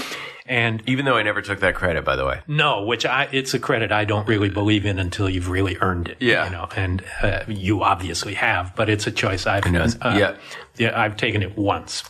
[0.44, 2.40] And even though I never took that credit, by the way.
[2.46, 6.08] no, which I, it's a credit I don't really believe in until you've really earned
[6.08, 6.16] it.
[6.20, 6.44] Yeah.
[6.46, 10.36] You know, and uh, you obviously have, but it's a choice I've, uh, Yeah.
[10.78, 12.02] yeah, I've taken it once.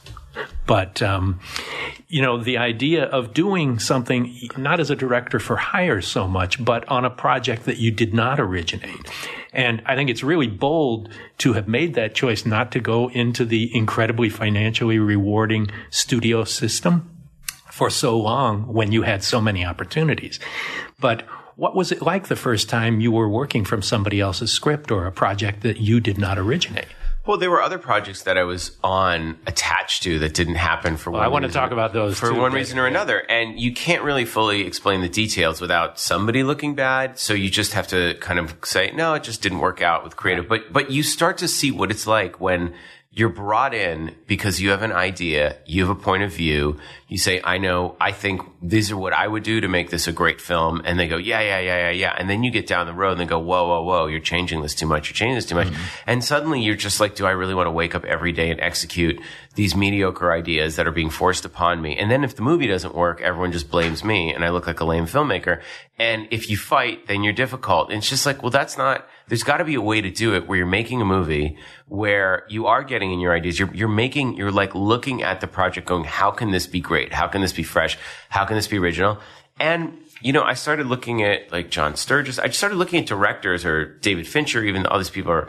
[0.67, 1.41] But, um,
[2.09, 6.63] you know, the idea of doing something not as a director for hire so much,
[6.63, 9.11] but on a project that you did not originate.
[9.53, 13.45] And I think it's really bold to have made that choice not to go into
[13.45, 17.11] the incredibly financially rewarding studio system
[17.71, 20.39] for so long when you had so many opportunities.
[21.01, 21.23] But
[21.57, 25.07] what was it like the first time you were working from somebody else's script or
[25.07, 26.87] a project that you did not originate?
[27.29, 31.11] Well, there were other projects that I was on attached to that didn't happen for
[31.11, 33.19] one I want to talk about those for too, one reason or another.
[33.19, 37.19] And you can't really fully explain the details without somebody looking bad.
[37.19, 40.17] So you just have to kind of say, no, it just didn't work out with
[40.17, 40.49] creative.
[40.49, 42.73] But, but you start to see what it's like when
[43.19, 46.79] you're brought in because you have an idea, you have a point of view.
[47.09, 50.07] You say, I know, I think these are what I would do to make this
[50.07, 50.83] a great film.
[50.85, 52.15] And they go, yeah, yeah, yeah, yeah, yeah.
[52.17, 54.63] And then you get down the road and they go, whoa, whoa, whoa, you're changing
[54.63, 55.09] this too much.
[55.09, 55.67] You're changing this too much.
[55.67, 55.83] Mm-hmm.
[56.07, 58.61] And suddenly you're just like, do I really want to wake up every day and
[58.61, 59.21] execute
[59.55, 61.97] these mediocre ideas that are being forced upon me?
[61.97, 64.81] And then if the movie doesn't work, everyone just blames me and I look like
[64.81, 65.61] a lame filmmaker.
[65.99, 67.89] And if you fight, then you're difficult.
[67.89, 70.35] And it's just like, well, that's not, there's got to be a way to do
[70.35, 73.59] it where you're making a movie where you are getting in your ideas.
[73.59, 77.13] You're, you're making, you're like looking at the project going, how can this be great?
[77.13, 77.99] How can this be fresh?
[78.29, 79.19] How can this be original?
[79.61, 82.39] And, you know, I started looking at like John Sturges.
[82.39, 85.49] I started looking at directors or David Fincher, even all these people are,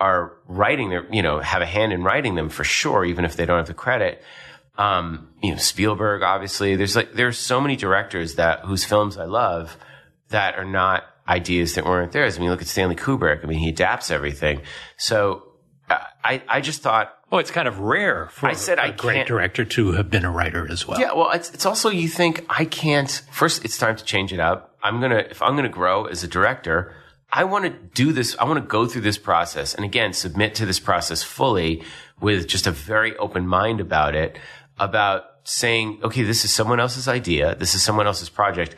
[0.00, 3.36] are writing their, you know, have a hand in writing them for sure, even if
[3.36, 4.22] they don't have the credit.
[4.78, 6.74] Um, you know, Spielberg, obviously.
[6.74, 9.76] There's like, there's so many directors that, whose films I love
[10.30, 12.36] that are not ideas that weren't theirs.
[12.36, 13.44] I mean, look at Stanley Kubrick.
[13.44, 14.62] I mean, he adapts everything.
[14.96, 15.42] So
[15.90, 18.90] uh, I, I just thought, Oh, it's kind of rare for I said a I
[18.90, 20.98] great director to have been a writer as well.
[20.98, 24.40] yeah, well, it's, it's also, you think I can't, first, it's time to change it
[24.40, 24.76] up.
[24.82, 26.92] I'm to, if I'm to grow as a director,
[27.32, 28.36] I want to do this.
[28.38, 31.84] I want to go through this process and again, submit to this process fully
[32.20, 34.38] with just a very open mind about it,
[34.78, 37.54] about saying, okay, this is someone else's idea.
[37.54, 38.74] This is someone else's project.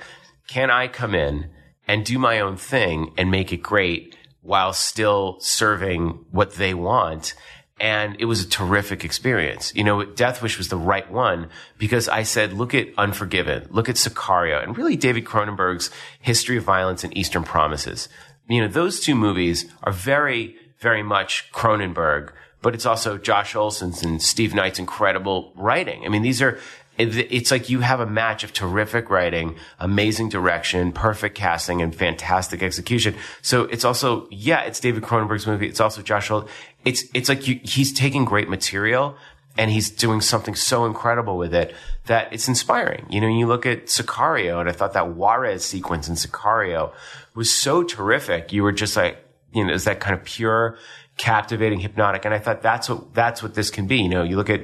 [0.49, 1.51] Can I come in
[1.89, 7.35] and do my own thing and make it great while still serving what they want?
[7.81, 9.75] And it was a terrific experience.
[9.75, 13.89] You know, Death Wish was the right one because I said, look at Unforgiven, look
[13.89, 18.09] at Sicario, and really David Cronenberg's History of Violence and Eastern Promises.
[18.53, 24.03] You know, those two movies are very, very much Cronenberg, but it's also Josh Olson's
[24.03, 26.05] and Steve Knight's incredible writing.
[26.05, 26.59] I mean, these are,
[26.99, 32.63] it's like you have a match of terrific writing, amazing direction, perfect casting, and fantastic
[32.63, 33.15] execution.
[33.41, 35.67] So it's also, yeah, it's David Cronenberg's movie.
[35.67, 36.51] It's also Josh Olson.
[36.85, 39.17] It's, it's like you, he's taking great material
[39.57, 41.75] and he's doing something so incredible with it
[42.07, 43.07] that it's inspiring.
[43.11, 46.93] You know, you look at Sicario and I thought that Juarez sequence in Sicario
[47.35, 48.53] was so terrific.
[48.53, 49.19] You were just like,
[49.53, 50.79] you know, is that kind of pure,
[51.19, 52.25] captivating, hypnotic.
[52.25, 53.99] And I thought that's what, that's what this can be.
[53.99, 54.63] You know, you look at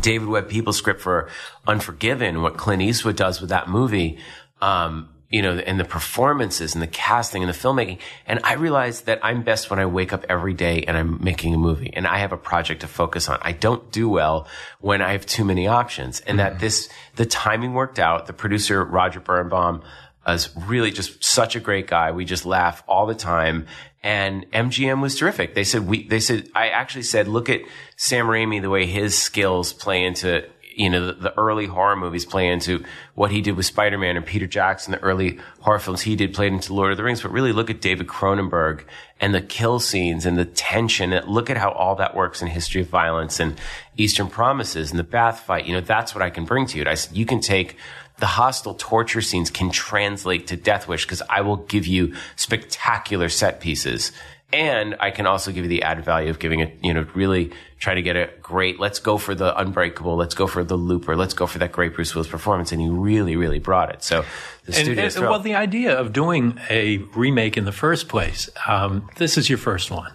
[0.00, 1.28] David Webb Peoples' script for
[1.66, 4.18] Unforgiven, what Clint Eastwood does with that movie,
[4.60, 7.98] um, you know, and the performances and the casting and the filmmaking.
[8.26, 11.54] And I realized that I'm best when I wake up every day and I'm making
[11.54, 13.38] a movie and I have a project to focus on.
[13.40, 14.48] I don't do well
[14.80, 16.60] when I have too many options and that mm-hmm.
[16.60, 18.26] this, the timing worked out.
[18.26, 19.82] The producer, Roger Birnbaum,
[20.26, 22.10] is really just such a great guy.
[22.10, 23.66] We just laugh all the time.
[24.02, 25.54] And MGM was terrific.
[25.54, 27.60] They said, we, they said, I actually said, look at
[27.96, 32.24] Sam Raimi, the way his skills play into, you know, the, the early horror movies
[32.24, 36.16] play into what he did with Spider-Man and Peter Jackson, the early horror films he
[36.16, 37.22] did played into Lord of the Rings.
[37.22, 38.84] But really look at David Cronenberg
[39.20, 41.12] and the kill scenes and the tension.
[41.12, 43.60] And look at how all that works in History of Violence and
[43.96, 45.66] Eastern Promises and the bath fight.
[45.66, 46.84] You know, that's what I can bring to you.
[46.86, 47.76] I said, you can take
[48.18, 53.28] the Hostel torture scenes can translate to Death Wish because I will give you spectacular
[53.28, 54.12] set pieces.
[54.52, 57.52] And I can also give you the added value of giving it, you know, really
[57.78, 61.16] try to get a great, let's go for the unbreakable, let's go for the looper,
[61.16, 62.72] let's go for that great Bruce Willis performance.
[62.72, 64.02] And he really, really brought it.
[64.02, 64.22] So
[64.64, 68.50] the And, studio and- well, the idea of doing a remake in the first place,
[68.66, 70.10] um, this is your first one.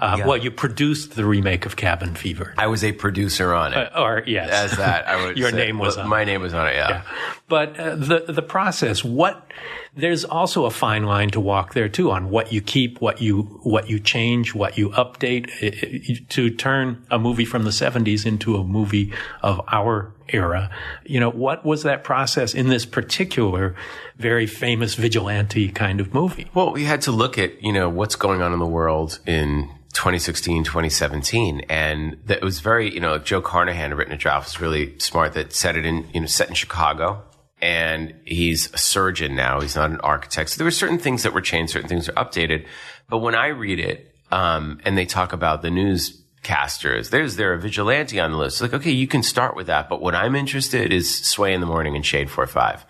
[0.00, 0.26] Uh, Yeah.
[0.26, 2.54] Well, you produced the remake of Cabin Fever.
[2.58, 3.76] I was a producer on it.
[3.94, 5.36] Uh, or yes, As that, I would.
[5.42, 6.74] Your say- name was well, my name was on it.
[6.74, 6.88] Yeah.
[6.88, 7.02] Yeah.
[7.48, 9.46] But uh, the the process, what
[9.96, 13.42] there's also a fine line to walk there too on what you keep, what you
[13.64, 18.24] what you change, what you update I- I- to turn a movie from the 70s
[18.24, 20.70] into a movie of our era.
[21.04, 23.74] You know, what was that process in this particular
[24.16, 26.48] very famous vigilante kind of movie?
[26.54, 29.68] Well, we had to look at, you know, what's going on in the world in
[29.92, 31.60] 2016, 2017.
[31.68, 34.98] And that it was very, you know, Joe Carnahan had written a draft, was really
[34.98, 37.22] smart that set it in, you know, set in Chicago.
[37.62, 39.60] And he's a surgeon now.
[39.60, 40.50] He's not an architect.
[40.50, 42.66] So there were certain things that were changed, certain things were updated.
[43.08, 47.58] But when I read it, um, and they talk about the newscasters, there's there a
[47.58, 48.62] vigilante on the list.
[48.62, 49.88] Like, okay, you can start with that.
[49.88, 52.86] But what I'm interested is Sway in the Morning and Shade 45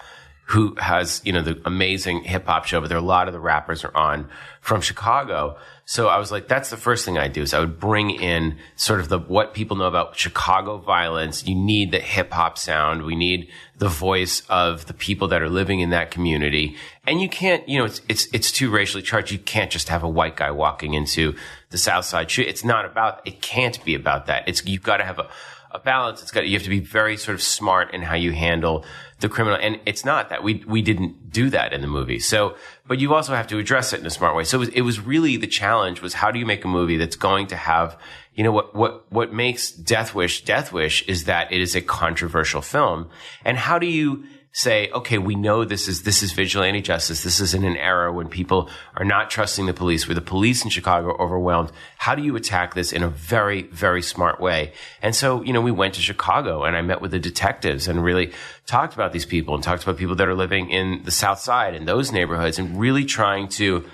[0.50, 3.32] who has, you know, the amazing hip hop show, but there are a lot of
[3.32, 4.28] the rappers are on
[4.60, 5.56] from Chicago.
[5.90, 8.58] So I was like, that's the first thing I do is I would bring in
[8.76, 11.44] sort of the, what people know about Chicago violence.
[11.44, 13.02] You need the hip hop sound.
[13.02, 16.76] We need the voice of the people that are living in that community.
[17.08, 19.32] And you can't, you know, it's, it's, it's too racially charged.
[19.32, 21.34] You can't just have a white guy walking into
[21.70, 22.30] the South Side.
[22.38, 24.48] It's not about, it can't be about that.
[24.48, 25.28] It's, you've got to have a,
[25.72, 26.22] a balance.
[26.22, 28.84] It's got you have to be very sort of smart in how you handle
[29.20, 32.18] the criminal, and it's not that we we didn't do that in the movie.
[32.18, 32.56] So,
[32.86, 34.44] but you also have to address it in a smart way.
[34.44, 36.96] So it was, it was really the challenge was how do you make a movie
[36.96, 37.98] that's going to have
[38.34, 41.80] you know what what what makes Death Wish Death Wish is that it is a
[41.80, 43.08] controversial film,
[43.44, 47.22] and how do you say, okay, we know this is this is vigilante justice.
[47.22, 50.64] This is in an era when people are not trusting the police, where the police
[50.64, 51.70] in Chicago are overwhelmed.
[51.98, 54.72] How do you attack this in a very, very smart way?
[55.02, 58.02] And so, you know, we went to Chicago and I met with the detectives and
[58.02, 58.32] really
[58.66, 61.74] talked about these people and talked about people that are living in the South Side
[61.74, 63.84] and those neighborhoods and really trying to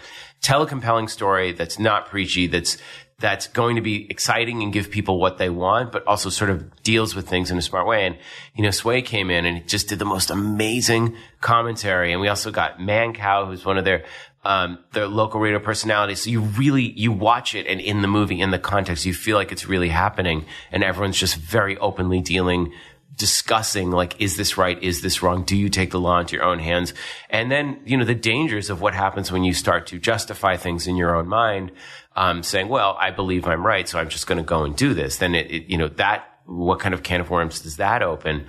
[0.40, 2.78] tell a compelling story that's not preachy, that's
[3.18, 6.82] that's going to be exciting and give people what they want, but also sort of
[6.82, 8.04] deals with things in a smart way.
[8.04, 8.18] And,
[8.54, 12.12] you know, Sway came in and just did the most amazing commentary.
[12.12, 14.04] And we also got Mancow, who's one of their,
[14.44, 16.20] um, their local radio personalities.
[16.20, 19.38] So you really, you watch it and in the movie, in the context, you feel
[19.38, 22.72] like it's really happening and everyone's just very openly dealing
[23.16, 26.44] discussing like is this right is this wrong do you take the law into your
[26.44, 26.92] own hands
[27.30, 30.86] and then you know the dangers of what happens when you start to justify things
[30.86, 31.72] in your own mind
[32.16, 34.94] um, saying well i believe i'm right so i'm just going to go and do
[34.94, 38.02] this then it, it you know that what kind of can of worms does that
[38.02, 38.46] open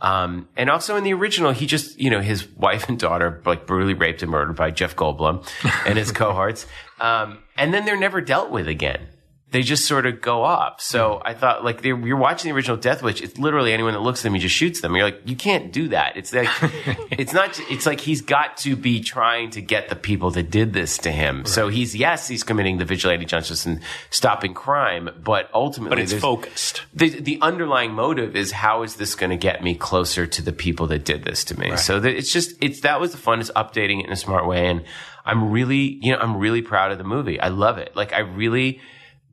[0.00, 3.66] um, and also in the original, he just, you know, his wife and daughter like
[3.66, 5.48] brutally raped and murdered by Jeff Goldblum
[5.86, 6.66] and his cohorts.
[7.00, 9.08] Um, and then they're never dealt with again.
[9.50, 10.82] They just sort of go off.
[10.82, 11.28] So mm-hmm.
[11.28, 13.22] I thought, like, you're watching the original Death Wish.
[13.22, 14.94] It's literally anyone that looks at them, he just shoots them.
[14.94, 16.16] You're like, you can't do that.
[16.18, 16.48] It's like,
[17.10, 17.58] it's not.
[17.70, 21.10] It's like he's got to be trying to get the people that did this to
[21.10, 21.46] him.
[21.46, 23.80] So he's yes, he's committing the vigilante justice and
[24.10, 26.82] stopping crime, but ultimately, But it's focused.
[26.92, 30.52] the the underlying motive is how is this going to get me closer to the
[30.52, 31.76] people that did this to me?
[31.76, 34.46] So that it's just it's that was the fun is updating it in a smart
[34.46, 34.84] way, and
[35.24, 37.40] I'm really you know I'm really proud of the movie.
[37.40, 37.96] I love it.
[37.96, 38.80] Like I really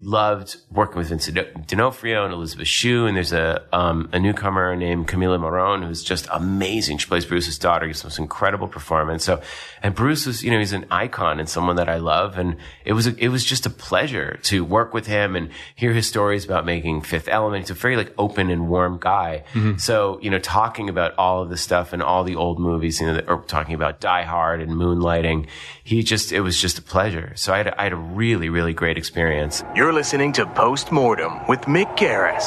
[0.02, 5.08] loved working with Vincent D'Onofrio and Elizabeth Shue, and there's a um, a newcomer named
[5.08, 6.98] Camila Morrone who's just amazing.
[6.98, 9.24] She plays Bruce's daughter, gives this incredible performance.
[9.24, 9.42] So,
[9.82, 12.94] and Bruce is you know he's an icon and someone that I love, and it
[12.94, 16.46] was a, it was just a pleasure to work with him and hear his stories
[16.46, 17.64] about making Fifth Element.
[17.64, 19.44] He's a very like open and warm guy.
[19.78, 23.08] So you know talking about all of the stuff and all the old movies, you
[23.08, 25.48] know, that, or talking about Die Hard and Moonlighting,
[25.84, 27.32] he just it was just a pleasure.
[27.36, 29.64] So I had a, I had a really really great experience.
[29.76, 32.46] You're listening to Postmortem with Mick Garris.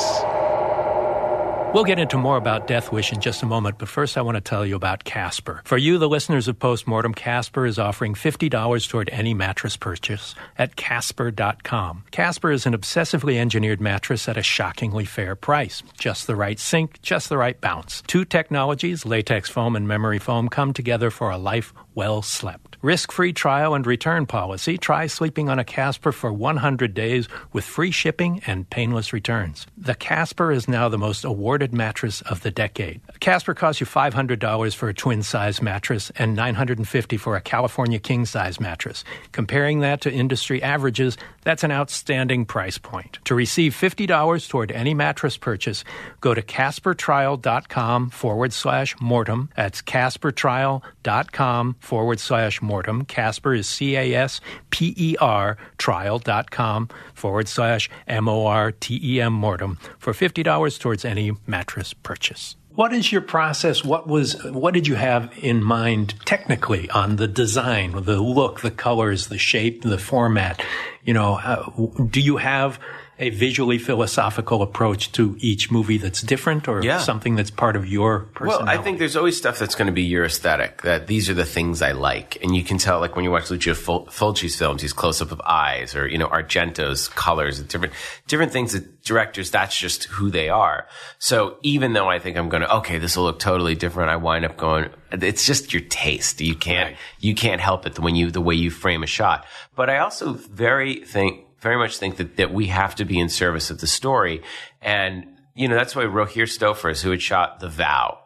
[1.75, 4.37] We'll get into more about Death Wish in just a moment, but first I want
[4.37, 5.63] to tell you about Casper.
[5.65, 10.77] For you, the listeners of Postmortem, Casper is offering $50 toward any mattress purchase at
[10.77, 12.05] Casper.com.
[12.11, 15.83] Casper is an obsessively engineered mattress at a shockingly fair price.
[15.99, 18.03] Just the right sink, just the right bounce.
[18.07, 22.68] Two technologies, latex foam and memory foam, come together for a life well slept.
[22.81, 24.79] Risk free trial and return policy.
[24.79, 29.67] Try sleeping on a Casper for 100 days with free shipping and painless returns.
[29.77, 33.01] The Casper is now the most awarded mattress of the decade.
[33.19, 38.25] Casper costs you $500 for a twin size mattress and $950 for a California king
[38.25, 39.03] size mattress.
[39.33, 41.17] Comparing that to industry averages,
[41.49, 43.21] that's an outstanding price point.
[43.25, 45.83] To receive $50 toward any mattress purchase,
[46.21, 49.49] go to CasperTrial.com forward slash mortem.
[49.57, 53.07] That's CasperTrial.com forward slash mortem.
[53.07, 59.01] Casper is C A S P E R trial.com forward slash M O R T
[59.03, 62.58] E M mortem for $50 towards any mattress purchase.
[62.79, 63.85] What is your process?
[63.85, 68.71] What was what did you have in mind technically on the design, the look, the
[68.71, 70.63] colors, the shape, the format?
[71.03, 71.69] You know, uh,
[72.05, 72.79] do you have
[73.21, 76.99] a visually philosophical approach to each movie that's different or Yeah.
[76.99, 78.65] something that's part of your personality?
[78.67, 80.83] Well, I think there's always stuff that's going to be your aesthetic.
[80.83, 83.51] That these are the things I like, and you can tell, like when you watch
[83.51, 87.69] Lucio Ful- Fulci's films, he's close up of eyes, or you know Argento's colors, and
[87.69, 87.93] different
[88.29, 89.51] different things that directors.
[89.51, 90.87] That's just who they are.
[91.19, 94.17] So even though I think I'm going to, okay, this will look totally different, I
[94.17, 94.91] wind up going.
[95.11, 96.41] It's just your taste.
[96.41, 99.45] You can't you can't help it when you the way you frame a shot.
[99.75, 103.29] But I also very think very much think that that we have to be in
[103.29, 104.43] service of the story,
[104.81, 108.19] and you know that's why Rogier Stoffers, who had shot The Vow,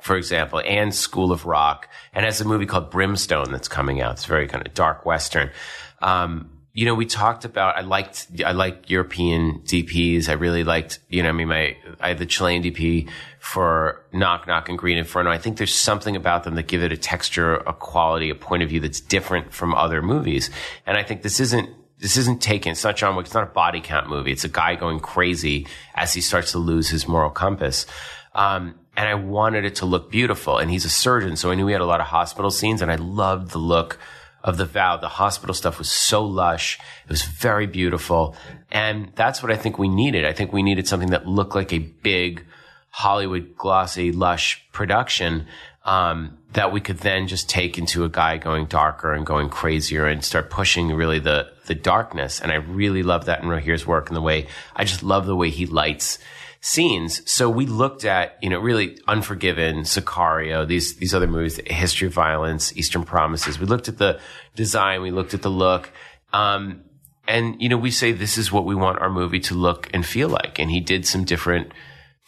[0.00, 4.12] for example, and School of Rock, and has a movie called Brimstone that's coming out.
[4.12, 5.50] It's very kind of dark western.
[6.02, 7.76] Um, you know, we talked about.
[7.76, 8.28] I liked.
[8.44, 10.28] I liked European DPs.
[10.28, 11.00] I really liked.
[11.08, 13.08] You know, I mean, my I had the Chilean DP
[13.40, 15.30] for Knock Knock and Green Inferno.
[15.30, 18.62] I think there's something about them that give it a texture, a quality, a point
[18.62, 20.50] of view that's different from other movies.
[20.86, 21.68] And I think this isn't
[22.00, 22.72] this isn't taken.
[22.72, 23.26] It's not John Wick.
[23.26, 24.32] It's not a body count movie.
[24.32, 27.86] It's a guy going crazy as he starts to lose his moral compass.
[28.34, 30.58] Um, and I wanted it to look beautiful.
[30.58, 32.90] And he's a surgeon, so I knew he had a lot of hospital scenes, and
[32.90, 33.98] I loved the look
[34.42, 34.96] of the vow.
[34.96, 36.78] The hospital stuff was so lush.
[37.04, 38.34] It was very beautiful.
[38.70, 40.24] And that's what I think we needed.
[40.24, 42.44] I think we needed something that looked like a big
[42.88, 45.46] Hollywood glossy, lush production
[45.84, 50.06] um, that we could then just take into a guy going darker and going crazier
[50.06, 52.40] and start pushing really the the darkness.
[52.40, 55.36] And I really love that in Rogier's work and the way I just love the
[55.36, 56.18] way he lights
[56.60, 57.28] scenes.
[57.30, 62.14] So we looked at, you know, really Unforgiven, Sicario, these, these other movies, History of
[62.14, 63.58] Violence, Eastern Promises.
[63.58, 64.20] We looked at the
[64.56, 65.90] design, we looked at the look.
[66.32, 66.82] Um,
[67.26, 70.04] and, you know, we say this is what we want our movie to look and
[70.04, 70.58] feel like.
[70.58, 71.72] And he did some different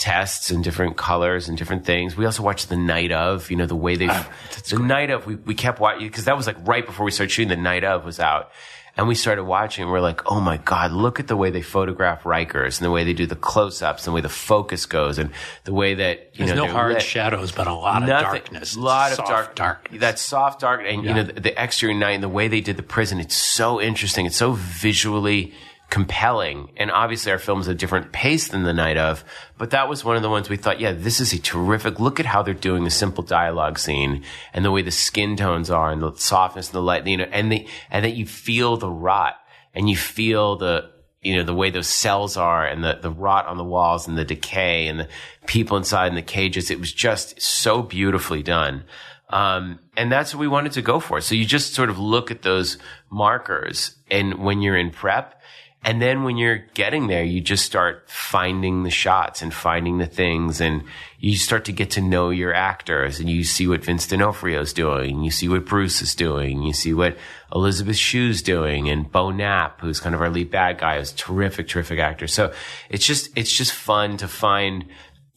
[0.03, 2.17] tests and different colors and different things.
[2.17, 4.29] We also watched the night of, you know, the way they, ah,
[4.69, 7.31] the night of, we, we kept watching, because that was like right before we started
[7.31, 8.51] shooting, the night of was out.
[8.97, 11.63] And we started watching, and we're like, oh my God, look at the way they
[11.63, 14.87] photograph Rikers and the way they do the close ups and the way the focus
[14.87, 15.31] goes and
[15.65, 17.03] the way that, you There's know, no hard lit.
[17.03, 18.75] shadows, but a lot of darkness.
[18.75, 20.01] A lot Soft of dark, darkness.
[20.01, 22.77] That soft dark, and you know the, the exterior night and the way they did
[22.77, 23.19] the prison.
[23.21, 24.27] It's so interesting.
[24.27, 25.55] It's so visually
[25.93, 29.23] compelling, and obviously our film's a different pace than the night of.
[29.59, 32.01] But that was one of the ones we thought, yeah, this is a terrific.
[32.01, 34.25] Look at how they're doing the simple dialogue scene
[34.55, 37.29] and the way the skin tones are and the softness and the light, you know,
[37.31, 39.35] and the and that you feel the rot
[39.75, 40.91] and you feel the
[41.21, 44.17] you know, the way those cells are and the, the rot on the walls and
[44.17, 45.09] the decay and the
[45.47, 46.71] people inside in the cages.
[46.71, 48.85] It was just so beautifully done.
[49.29, 51.21] Um, and that's what we wanted to go for.
[51.21, 52.79] So you just sort of look at those
[53.11, 55.42] markers and when you're in prep
[55.85, 60.07] and then when you're getting there, you just start finding the shots and finding the
[60.07, 60.85] things and
[61.19, 65.25] you start to get to know your actors and you see what Vince D'Onofrio's doing.
[65.25, 66.63] You see what Bruce is doing.
[66.63, 67.17] You see what
[67.53, 71.67] Elizabeth Shue's doing and Beau Knapp, who's kind of our lead bad guy, is terrific,
[71.67, 72.29] terrific actor.
[72.29, 72.53] So
[72.89, 74.85] it's just, it's just fun to find,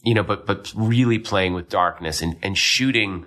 [0.04, 3.26] you know, but, but really playing with darkness and, and shooting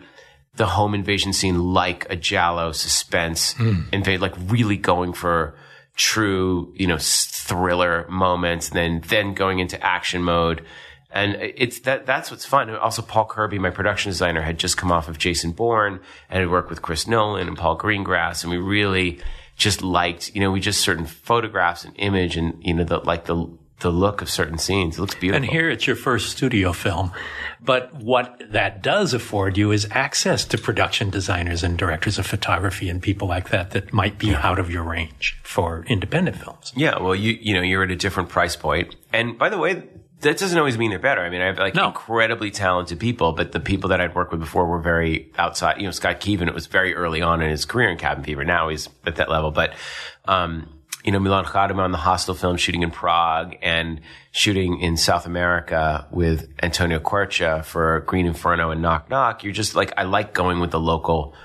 [0.56, 3.82] the home invasion scene like a Giallo suspense hmm.
[3.92, 5.58] invade, like really going for
[6.00, 10.66] true, you know, thriller moments, and then then going into action mode.
[11.12, 12.70] And it's that that's what's fun.
[12.76, 16.50] Also, Paul Kirby, my production designer, had just come off of Jason Bourne and had
[16.50, 19.20] worked with Chris Nolan and Paul Greengrass, and we really
[19.58, 23.26] just liked, you know, we just certain photographs and image and you know the like
[23.26, 23.36] the
[23.80, 24.98] the look of certain scenes.
[24.98, 25.44] It looks beautiful.
[25.44, 27.12] And here it's your first studio film.
[27.62, 32.90] But what that does afford you is access to production designers and directors of photography
[32.90, 36.72] and people like that that might be out of your range for independent films.
[36.76, 38.90] Yeah, well, you you know you're at a different price point.
[38.90, 39.84] point, and by the way,
[40.22, 41.22] that doesn't always mean they're better.
[41.22, 41.88] I mean, I have like No.
[41.88, 45.78] incredibly talented people, but the people that I'd worked with before were very outside.
[45.78, 48.44] You know, Scott Kevan, it was very early on in his career in Cabin Fever.
[48.44, 49.74] Now he's at that level, but
[50.26, 50.68] um,
[51.04, 55.26] you know, Milan Chadima on the Hostel film shooting in Prague and shooting in South
[55.26, 59.44] America with Antonio Quercia for Green Inferno and Knock Knock.
[59.44, 61.36] You're just like, I like going with the local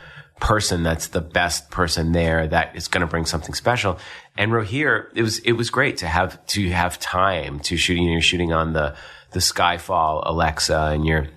[0.40, 3.98] person that's the best person there that is going to bring something special.
[4.36, 8.04] And Rogier, it was it was great to have to have time to shooting.
[8.04, 8.96] You're shooting on the
[9.30, 11.28] the Skyfall Alexa, and you're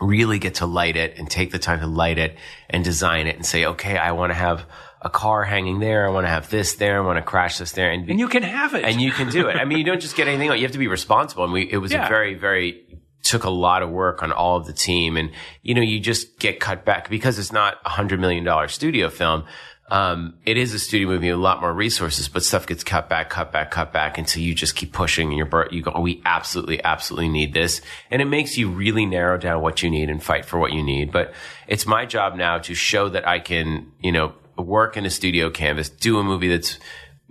[0.00, 2.36] really get to light it and take the time to light it
[2.70, 4.64] and design it and say, okay, I want to have
[5.02, 6.06] a car hanging there.
[6.06, 6.96] I want to have this there.
[6.98, 7.90] I want to crash this there.
[7.90, 8.84] And, And you can have it.
[8.84, 9.56] and you can do it.
[9.56, 10.50] I mean, you don't just get anything.
[10.56, 11.44] You have to be responsible.
[11.44, 12.06] And we, it was Yeah.
[12.06, 12.84] a very, very,
[13.22, 15.16] took a lot of work on all of the team.
[15.16, 15.30] And,
[15.62, 19.08] you know, you just get cut back because it's not a hundred million dollar studio
[19.08, 19.44] film.
[19.90, 23.30] um, it is a studio movie, a lot more resources, but stuff gets cut back,
[23.30, 26.20] cut back, cut back until you just keep pushing and you're, you go, oh, we
[26.26, 27.80] absolutely, absolutely need this.
[28.10, 30.82] And it makes you really narrow down what you need and fight for what you
[30.82, 31.10] need.
[31.10, 31.32] But
[31.66, 35.50] it's my job now to show that I can, you know, work in a studio
[35.50, 36.78] canvas, do a movie that's,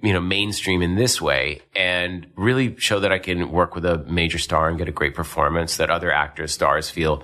[0.01, 3.99] you know, mainstream in this way and really show that I can work with a
[3.99, 7.23] major star and get a great performance that other actors, stars feel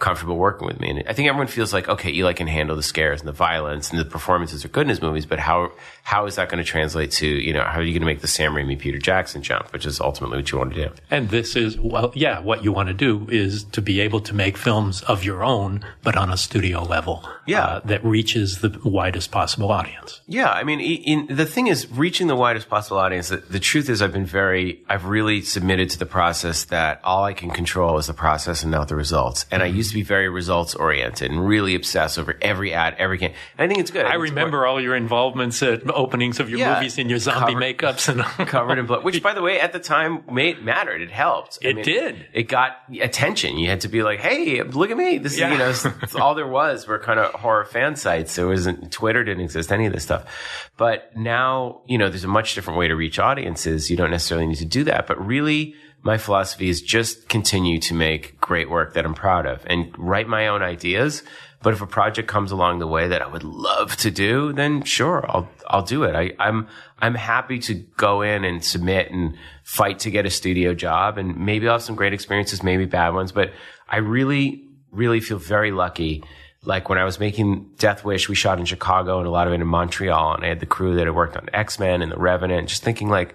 [0.00, 0.90] comfortable working with me.
[0.90, 3.90] And I think everyone feels like, okay, Eli can handle the scares and the violence
[3.90, 5.70] and the performances are good in his movies, but how,
[6.02, 8.20] how is that going to translate to, you know, how are you going to make
[8.20, 10.94] the Sam Raimi Peter Jackson jump, which is ultimately what you want to do?
[11.10, 14.34] And this is, well, yeah, what you want to do is to be able to
[14.34, 17.28] make films of your own, but on a studio level.
[17.46, 17.64] Yeah.
[17.64, 20.20] Uh, that reaches the widest possible audience.
[20.26, 20.50] Yeah.
[20.50, 23.28] I mean, in, the thing is reaching the widest possible audience.
[23.28, 27.24] The, the truth is I've been very, I've really submitted to the process that all
[27.24, 29.44] I can control is the process and not the results.
[29.50, 29.74] And mm-hmm.
[29.74, 33.32] I used to be very results oriented and really obsess over every ad, every game.
[33.58, 34.06] I think it's good.
[34.06, 37.52] I, I remember all your involvements at openings of your yeah, movies and your zombie
[37.52, 39.04] covered, makeups and covered in blood.
[39.04, 41.02] Which, by the way, at the time made, mattered.
[41.02, 41.58] It helped.
[41.62, 42.26] I it mean, did.
[42.32, 43.58] It got attention.
[43.58, 45.52] You had to be like, "Hey, look at me!" This yeah.
[45.68, 48.34] is you know, all there was were kind of horror fan sites.
[48.36, 50.70] There wasn't Twitter didn't exist, any of this stuff.
[50.76, 53.90] But now, you know, there's a much different way to reach audiences.
[53.90, 57.94] You don't necessarily need to do that, but really my philosophy is just continue to
[57.94, 61.22] make great work that I'm proud of and write my own ideas.
[61.62, 64.82] But if a project comes along the way that I would love to do, then
[64.82, 66.14] sure, I'll, I'll do it.
[66.14, 66.68] I, I'm,
[67.00, 71.18] I'm happy to go in and submit and fight to get a studio job.
[71.18, 73.52] And maybe I'll have some great experiences, maybe bad ones, but
[73.90, 76.24] I really, really feel very lucky.
[76.64, 79.52] Like when I was making Death Wish, we shot in Chicago and a lot of
[79.52, 80.34] it in Montreal.
[80.34, 82.82] And I had the crew that had worked on X Men and The Revenant, just
[82.82, 83.34] thinking like,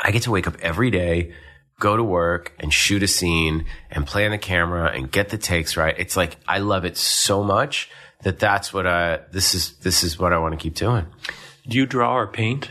[0.00, 1.32] I get to wake up every day
[1.78, 5.38] go to work and shoot a scene and play on the camera and get the
[5.38, 5.94] takes right.
[5.98, 7.90] It's like I love it so much
[8.22, 11.06] that that's what I this is this is what I want to keep doing.
[11.68, 12.70] Do you draw or paint?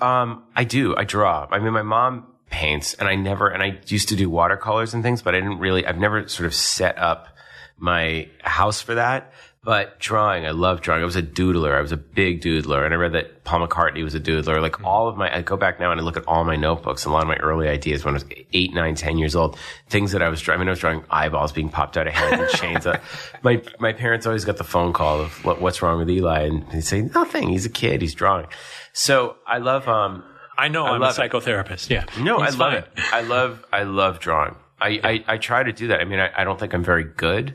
[0.00, 0.94] Um, I do.
[0.96, 1.48] I draw.
[1.50, 5.02] I mean, my mom paints, and I never and I used to do watercolors and
[5.02, 5.84] things, but I didn't really.
[5.86, 7.28] I've never sort of set up
[7.76, 9.32] my house for that.
[9.68, 11.02] But drawing, I love drawing.
[11.02, 11.76] I was a doodler.
[11.76, 12.86] I was a big doodler.
[12.86, 14.62] And I read that Paul McCartney was a doodler.
[14.62, 17.04] Like all of my, I go back now and I look at all my notebooks
[17.04, 19.58] and a lot of my early ideas when I was eight, nine, ten years old,
[19.90, 20.56] things that I was drawing.
[20.56, 22.86] I, mean, I was drawing eyeballs being popped out of heads and chains.
[23.42, 26.44] my, my parents always got the phone call of what, what's wrong with Eli.
[26.44, 27.50] And they say, nothing.
[27.50, 28.00] He's a kid.
[28.00, 28.46] He's drawing.
[28.94, 30.24] So I love, um,
[30.56, 31.90] I know I am a psychotherapist.
[31.90, 31.90] It.
[31.90, 32.04] Yeah.
[32.18, 32.82] No, He's I love fine.
[32.84, 33.12] it.
[33.12, 34.54] I love, I love drawing.
[34.80, 36.00] I, I, I, try to do that.
[36.00, 37.54] I mean, I, I don't think I'm very good,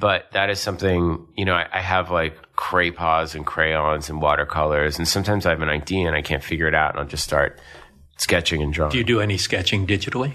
[0.00, 4.98] but that is something, you know, I, I have like crayon and crayons and watercolors.
[4.98, 7.22] And sometimes I have an idea and I can't figure it out and I'll just
[7.22, 7.60] start
[8.16, 8.92] sketching and drawing.
[8.92, 10.32] Do you do any sketching digitally?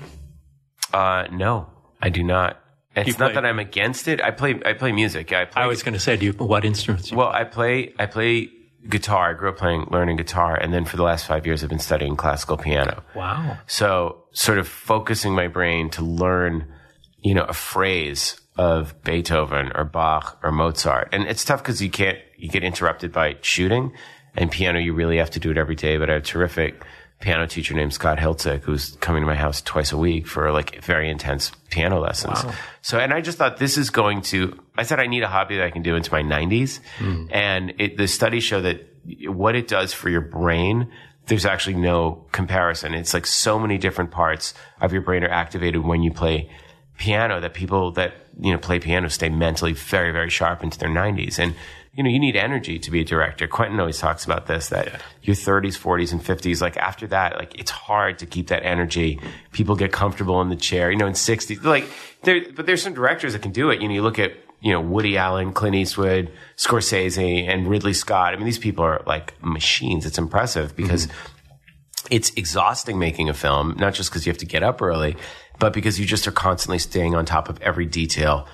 [0.93, 1.67] Uh, no,
[1.99, 2.61] I do not.
[2.95, 4.21] It's not that I'm against it.
[4.21, 5.33] I play, I play music.
[5.33, 7.11] I, play, I was going to say, do you, what instruments?
[7.11, 8.49] well, I play, I play
[8.87, 9.31] guitar.
[9.31, 10.55] I grew up playing, learning guitar.
[10.55, 13.03] And then for the last five years, I've been studying classical piano.
[13.15, 13.57] Wow.
[13.67, 16.71] So sort of focusing my brain to learn,
[17.19, 21.09] you know, a phrase of Beethoven or Bach or Mozart.
[21.11, 23.93] And it's tough because you can't, you get interrupted by shooting
[24.35, 24.79] and piano.
[24.79, 25.97] You really have to do it every day.
[25.97, 26.83] But I have a terrific
[27.19, 30.83] piano teacher named Scott Hiltzik who's coming to my house twice a week for like
[30.83, 32.43] very intense piano lessons.
[32.43, 32.53] Wow.
[32.81, 35.57] So, and I just thought this is going to, I said I need a hobby
[35.57, 36.79] that I can do into my 90s.
[36.97, 37.29] Mm.
[37.31, 38.87] And it, the studies show that
[39.27, 40.91] what it does for your brain
[41.27, 42.93] there's actually no comparison.
[42.93, 46.51] It's like so many different parts of your brain are activated when you play
[46.97, 50.89] piano that people that you know play piano stay mentally very very sharp into their
[50.89, 51.55] 90s and
[51.95, 53.47] you know you need energy to be a director.
[53.47, 54.97] Quentin always talks about this that yeah.
[55.23, 59.19] your 30s 40s and 50s like after that like it's hard to keep that energy.
[59.51, 60.91] People get comfortable in the chair.
[60.91, 61.89] You know in 60s like
[62.23, 63.81] there but there's some directors that can do it.
[63.81, 68.33] You know you look at you know woody allen clint eastwood scorsese and ridley scott.
[68.33, 70.05] I mean these people are like machines.
[70.05, 72.07] It's impressive because mm-hmm.
[72.11, 75.15] it's exhausting making a film not just because you have to get up early
[75.59, 78.47] but because you just are constantly staying on top of every detail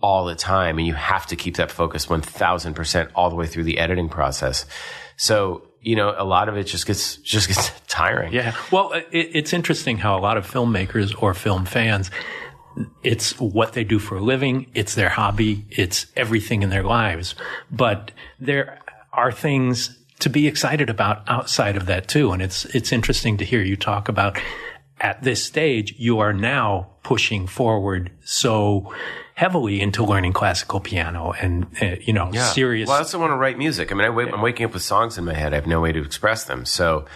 [0.00, 3.64] all the time and you have to keep that focus 1000% all the way through
[3.64, 4.64] the editing process.
[5.16, 8.32] So, you know, a lot of it just gets, just gets tiring.
[8.32, 8.54] Yeah.
[8.70, 12.10] Well, uh, it, it's interesting how a lot of filmmakers or film fans,
[13.02, 14.70] it's what they do for a living.
[14.74, 15.64] It's their hobby.
[15.70, 17.34] It's everything in their lives.
[17.70, 18.78] But there
[19.12, 22.30] are things to be excited about outside of that too.
[22.30, 24.38] And it's, it's interesting to hear you talk about
[25.00, 28.92] at this stage, you are now pushing forward so
[29.34, 32.44] heavily into learning classical piano and, uh, you know, yeah.
[32.48, 32.88] serious.
[32.88, 33.92] Well, I also want to write music.
[33.92, 35.52] I mean, I wait, I'm waking up with songs in my head.
[35.52, 36.64] I have no way to express them.
[36.64, 37.06] So,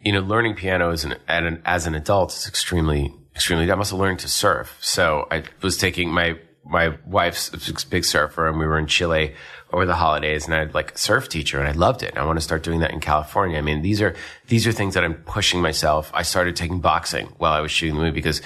[0.00, 3.90] you know, learning piano as an, an, as an adult is extremely, extremely, I must
[3.90, 4.78] have learned to surf.
[4.80, 9.34] So I was taking my, my wife's a big surfer and we were in Chile
[9.72, 12.16] over the holidays and I'd like surf teacher and I loved it.
[12.16, 13.58] I want to start doing that in California.
[13.58, 14.14] I mean, these are,
[14.46, 16.10] these are things that I'm pushing myself.
[16.14, 18.40] I started taking boxing while I was shooting the movie because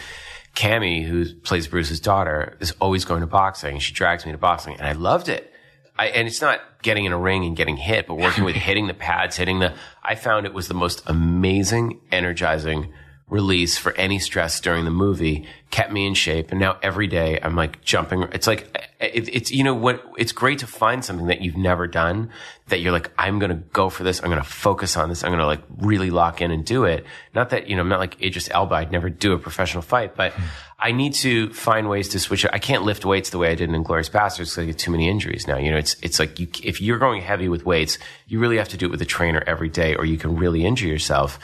[0.55, 3.79] Cami, who plays Bruce's daughter, is always going to boxing.
[3.79, 5.53] She drags me to boxing and I loved it.
[5.97, 8.89] I, and it's not getting in a ring and getting hit, but working with hitting
[8.89, 12.93] the pads, hitting the, I found it was the most amazing, energizing
[13.33, 16.51] release for any stress during the movie kept me in shape.
[16.51, 18.25] And now every day I'm like jumping.
[18.25, 18.69] It's like,
[19.01, 20.05] eh, it, it's, you know what?
[20.19, 22.31] It's great to find something that you've never done
[22.69, 24.23] that you're like, I'm going to go for this.
[24.23, 25.25] I'm going to focus on this.
[25.25, 27.07] I'm going to like really lock in and do it.
[27.35, 28.75] Not that, you know, I'm not like Idris Elba.
[28.75, 30.35] I'd never do a professional fight, but
[30.79, 32.51] I need to find ways to switch it.
[32.53, 34.91] I can't lift weights the way I did in Glorious Bastards because I get too
[34.91, 35.57] many injuries now.
[35.57, 38.69] You know, it's, it's like you, if you're going heavy with weights, you really have
[38.71, 41.39] to do it with a trainer every day or you can really injure yourself.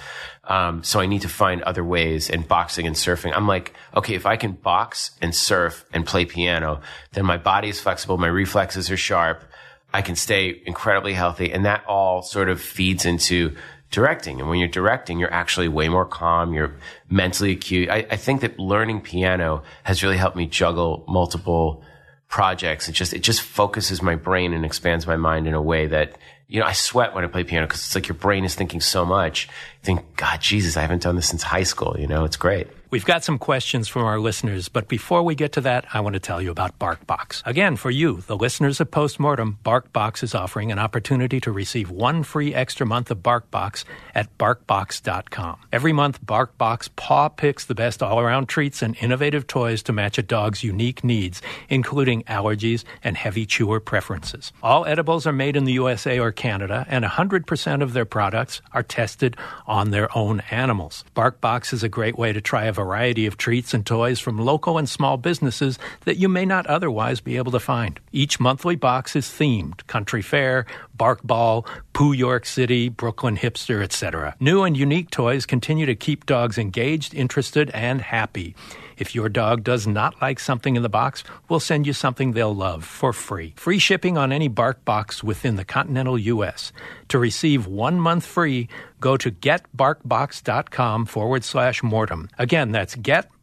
[0.48, 3.32] Um, so I need to find other ways and boxing and surfing.
[3.36, 6.80] I'm like, okay, if I can box and surf and play piano,
[7.12, 8.16] then my body is flexible.
[8.16, 9.44] My reflexes are sharp.
[9.92, 11.52] I can stay incredibly healthy.
[11.52, 13.54] And that all sort of feeds into
[13.90, 14.40] directing.
[14.40, 16.54] And when you're directing, you're actually way more calm.
[16.54, 16.74] You're
[17.10, 17.90] mentally acute.
[17.90, 21.84] I, I think that learning piano has really helped me juggle multiple
[22.28, 22.88] projects.
[22.88, 26.16] It just, it just focuses my brain and expands my mind in a way that
[26.48, 28.80] you know, I sweat when I play piano because it's like your brain is thinking
[28.80, 29.46] so much.
[29.46, 31.96] You think, God, Jesus, I haven't done this since high school.
[31.98, 32.68] You know, it's great.
[32.90, 36.14] We've got some questions from our listeners, but before we get to that, I want
[36.14, 37.42] to tell you about BarkBox.
[37.44, 42.22] Again, for you, the listeners of Postmortem, BarkBox is offering an opportunity to receive one
[42.22, 43.84] free extra month of BarkBox
[44.14, 45.58] at barkbox.com.
[45.70, 50.22] Every month, BarkBox paw picks the best all-around treats and innovative toys to match a
[50.22, 54.50] dog's unique needs, including allergies and heavy chewer preferences.
[54.62, 58.82] All edibles are made in the USA or Canada, and 100% of their products are
[58.82, 59.36] tested
[59.66, 61.04] on their own animals.
[61.14, 64.78] BarkBox is a great way to try a variety of treats and toys from local
[64.78, 67.98] and small businesses that you may not otherwise be able to find.
[68.12, 70.64] Each monthly box is themed country fair,
[70.96, 74.36] bark ball, Pooh York City, Brooklyn hipster, etc.
[74.38, 78.54] New and unique toys continue to keep dogs engaged, interested, and happy.
[78.98, 82.54] If your dog does not like something in the box, we'll send you something they'll
[82.54, 83.54] love for free.
[83.56, 86.72] Free shipping on any bark box within the continental U.S.
[87.08, 88.68] To receive one month free,
[89.00, 92.28] go to getbarkbox.com forward slash mortem.
[92.38, 92.96] Again, that's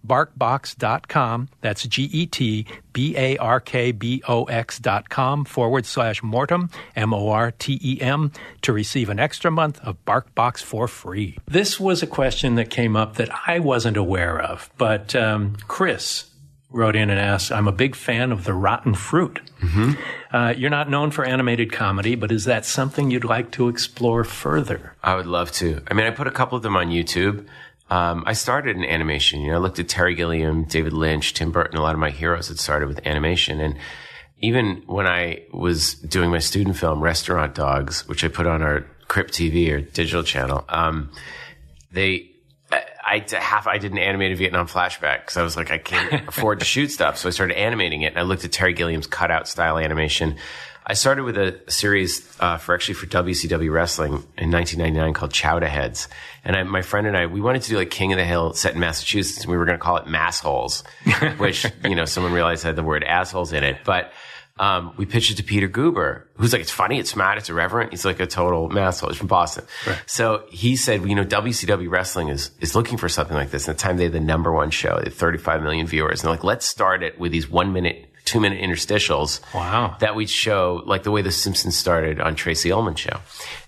[0.06, 1.50] getbarkbox.com.
[1.62, 6.24] That's G E T B A R K B O X dot com forward slash
[6.24, 8.32] mortem, M O R T E M,
[8.62, 11.38] to receive an extra month of BarkBox for free.
[11.48, 16.26] This was a question that came up that I wasn't aware of, but um, Chris
[16.72, 19.40] wrote in and asked, I'm a big fan of The Rotten Fruit.
[19.62, 19.92] Mm-hmm.
[20.36, 24.26] Uh, you're not known for animated comedy, but is that something you'd like to explore
[24.26, 24.94] further?
[25.02, 25.82] I would love to.
[25.90, 27.48] I mean, I put a couple of them on YouTube.
[27.90, 29.42] Um, I started in animation.
[29.42, 31.78] You know, I looked at Terry Gilliam, David Lynch, Tim Burton.
[31.78, 33.60] A lot of my heroes had started with animation.
[33.60, 33.78] And
[34.40, 38.86] even when I was doing my student film, Restaurant Dogs, which I put on our
[39.08, 41.12] Crypt TV or digital channel, um,
[41.92, 42.32] they
[42.72, 46.60] I half I did an animated Vietnam flashback because I was like I can't afford
[46.60, 48.08] to shoot stuff, so I started animating it.
[48.08, 50.38] And I looked at Terry Gilliam's cutout style animation.
[50.88, 55.68] I started with a series uh, for actually for WCW Wrestling in 1999 called Chowda
[55.68, 56.08] Heads,
[56.44, 58.54] and I, my friend and I we wanted to do like King of the Hill
[58.54, 60.84] set in Massachusetts, and we were going to call it Massholes,
[61.40, 64.12] which you know someone realized had the word assholes in it, but
[64.58, 67.92] um, we pitched it to Peter Guber, who's like, it's funny, it's smart, it's irreverent.
[67.92, 69.10] He's like a total masshole.
[69.10, 69.66] He's from Boston.
[69.86, 70.02] Right.
[70.06, 73.68] So he said, well, you know, WCW Wrestling is, is looking for something like this.
[73.68, 76.22] And at the time they had the number one show, they had 35 million viewers.
[76.22, 79.40] And they're like, let's start it with these one minute, two minute interstitials.
[79.54, 79.96] Wow.
[80.00, 83.20] That we'd show like the way The Simpsons started on Tracey Ullman show.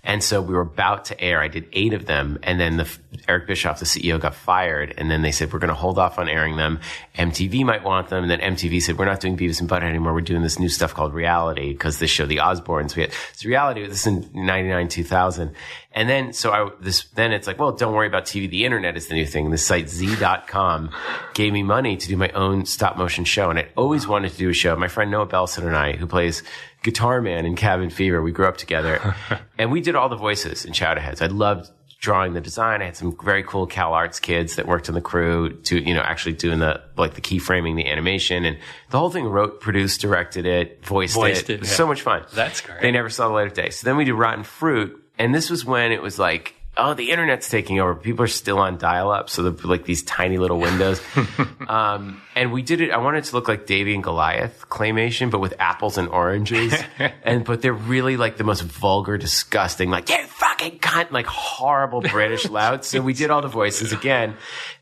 [0.08, 1.42] And so we were about to air.
[1.42, 2.40] I did eight of them.
[2.42, 2.90] And then the,
[3.28, 4.94] Eric Bischoff, the CEO, got fired.
[4.98, 6.80] And then they said, we're going to hold off on airing them.
[7.16, 8.24] MTV might want them.
[8.24, 10.14] And then MTV said, we're not doing Beavis and Butthead anymore.
[10.14, 13.44] We're doing this new stuff called reality because this show, The Osbournes, we had, it's
[13.44, 13.86] reality.
[13.86, 15.54] This is in 99, 2000.
[15.92, 18.50] And then, so I, this, then it's like, well, don't worry about TV.
[18.50, 19.52] The internet is the new thing.
[19.52, 20.90] The site z.com
[21.34, 23.50] gave me money to do my own stop motion show.
[23.50, 24.74] And I always wanted to do a show.
[24.78, 26.44] My friend Noah Belson and I, who plays
[26.88, 29.14] Guitar Man in Cabin Fever, we grew up together
[29.58, 31.22] and we did all the voices in Chowda Heads.
[31.22, 31.70] I loved
[32.00, 32.82] drawing the design.
[32.82, 35.94] I had some very cool Cal Arts kids that worked on the crew to, you
[35.94, 38.58] know, actually doing the, like the keyframing, the animation and
[38.90, 41.56] the whole thing wrote, produced, directed it, voiced, Voiced it.
[41.56, 41.76] it, was yeah.
[41.76, 42.24] so much fun.
[42.34, 42.80] That's great.
[42.82, 43.70] They never saw the light of day.
[43.72, 47.12] So then we did Rotten Fruit and this was when it was like, oh, the
[47.12, 47.96] internet's taking over.
[47.96, 49.30] People are still on dial up.
[49.30, 51.02] So they're like these tiny little windows.
[51.68, 52.92] um, and we did it.
[52.92, 56.74] I wanted it to look like Davey and Goliath claymation, but with apples and oranges.
[57.24, 62.02] and, but they're really like the most vulgar, disgusting, like, you fucking cunt, like horrible
[62.02, 62.86] British loud.
[62.86, 64.36] So we did all the voices again.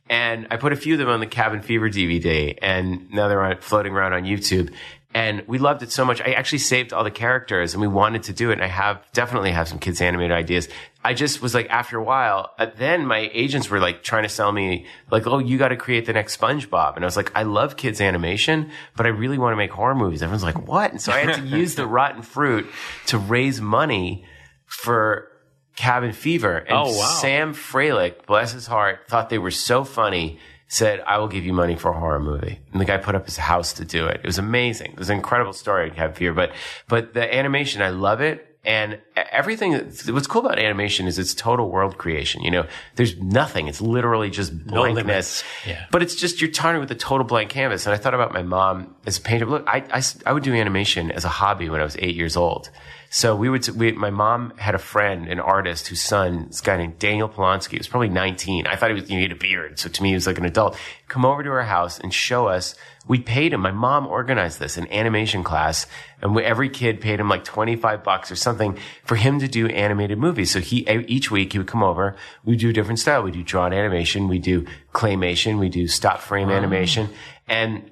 [0.09, 3.41] And I put a few of them on the Cabin Fever DVD, and now they're
[3.41, 4.71] on, floating around on YouTube.
[5.15, 6.19] And we loved it so much.
[6.19, 8.53] I actually saved all the characters, and we wanted to do it.
[8.55, 10.67] And I have definitely have some kids animated ideas.
[11.05, 14.29] I just was like, after a while, uh, then my agents were like trying to
[14.29, 16.97] sell me, like, oh, you got to create the next SpongeBob.
[16.97, 19.95] And I was like, I love kids animation, but I really want to make horror
[19.95, 20.21] movies.
[20.21, 20.91] Everyone's like, what?
[20.91, 22.67] And so I had to use the rotten fruit
[23.07, 24.25] to raise money
[24.65, 25.29] for
[25.77, 26.57] Cabin Fever.
[26.57, 27.17] And Oh, wow.
[27.21, 30.39] Sam Fralick, bless his heart, thought they were so funny,
[30.75, 32.59] said, I will give you money for a horror movie.
[32.73, 34.19] And the guy put up his house to do it.
[34.23, 34.91] It was amazing.
[34.91, 36.33] It was an incredible story, Cabin Fever.
[36.33, 36.51] But,
[36.89, 38.51] but the animation, I love it.
[38.65, 42.41] And everything, what's cool about animation is it's total world creation.
[42.41, 43.67] You know, there's nothing.
[43.67, 45.05] It's literally just blankness.
[45.05, 45.43] limits.
[45.65, 45.85] Yeah.
[45.91, 47.85] But it's just, you're tarring with a total blank canvas.
[47.85, 49.45] And I thought about my mom as a painter.
[49.45, 52.35] Look, I, I, I would do animation as a hobby when I was eight years
[52.35, 52.69] old.
[53.15, 56.75] So we would, we, my mom had a friend, an artist whose son, this guy
[56.75, 58.67] named Daniel Polanski, he was probably 19.
[58.67, 59.79] I thought he was, he needed a beard.
[59.79, 60.77] So to me, he was like an adult.
[61.07, 62.75] Come over to our house and show us.
[63.07, 63.61] We paid him.
[63.61, 65.87] My mom organized this, an animation class.
[66.21, 69.67] And we, every kid paid him like 25 bucks or something for him to do
[69.67, 70.51] animated movies.
[70.51, 72.17] So he, each week he would come over.
[72.43, 73.23] We do a different style.
[73.23, 74.27] We do drawn animation.
[74.27, 75.57] We do claymation.
[75.57, 77.07] We do stop frame animation.
[77.47, 77.89] And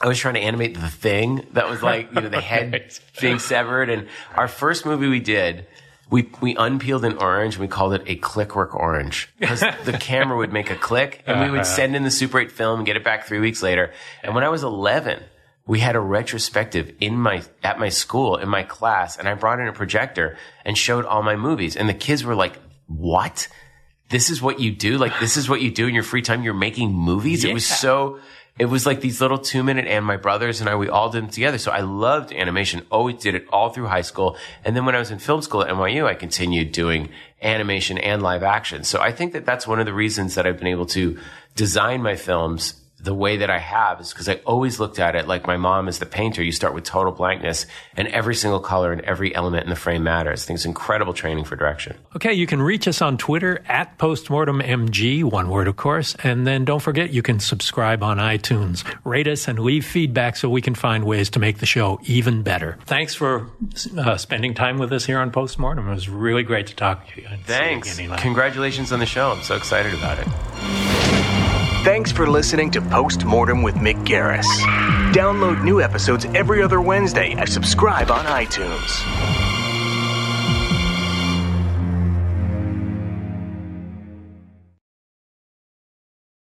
[0.00, 3.38] I was trying to animate the thing that was like, you know, the head being
[3.38, 3.90] severed.
[3.90, 5.66] And our first movie we did,
[6.10, 10.36] we, we unpeeled an orange and we called it a clickwork orange because the camera
[10.36, 11.76] would make a click and we would uh-huh.
[11.76, 13.92] send in the Super 8 film and get it back three weeks later.
[14.22, 15.22] And when I was 11,
[15.66, 19.60] we had a retrospective in my, at my school, in my class, and I brought
[19.60, 21.76] in a projector and showed all my movies.
[21.76, 23.48] And the kids were like, what?
[24.08, 24.96] This is what you do?
[24.96, 26.42] Like, this is what you do in your free time?
[26.42, 27.44] You're making movies?
[27.44, 28.20] It was so,
[28.58, 31.22] it was like these little two minute and my brothers and I, we all did
[31.22, 31.58] them together.
[31.58, 34.36] So I loved animation, always did it all through high school.
[34.64, 38.22] And then when I was in film school at NYU, I continued doing animation and
[38.22, 38.82] live action.
[38.84, 41.18] So I think that that's one of the reasons that I've been able to
[41.54, 45.28] design my films the way that I have is because I always looked at it
[45.28, 46.42] like my mom is the painter.
[46.42, 50.02] You start with total blankness and every single color and every element in the frame
[50.02, 50.42] matters.
[50.42, 51.96] I think it's incredible training for direction.
[52.16, 56.16] Okay, you can reach us on Twitter at postmortemmg, one word, of course.
[56.24, 60.48] And then don't forget, you can subscribe on iTunes, rate us, and leave feedback so
[60.48, 62.78] we can find ways to make the show even better.
[62.86, 63.48] Thanks for
[63.96, 65.88] uh, spending time with us here on Postmortem.
[65.88, 67.28] It was really great to talk to you.
[67.28, 68.00] see you Thanks.
[68.20, 69.30] Congratulations on the show.
[69.30, 71.27] I'm so excited about it.
[71.84, 74.46] Thanks for listening to Postmortem with Mick Garris.
[75.12, 79.57] Download new episodes every other Wednesday and subscribe on iTunes.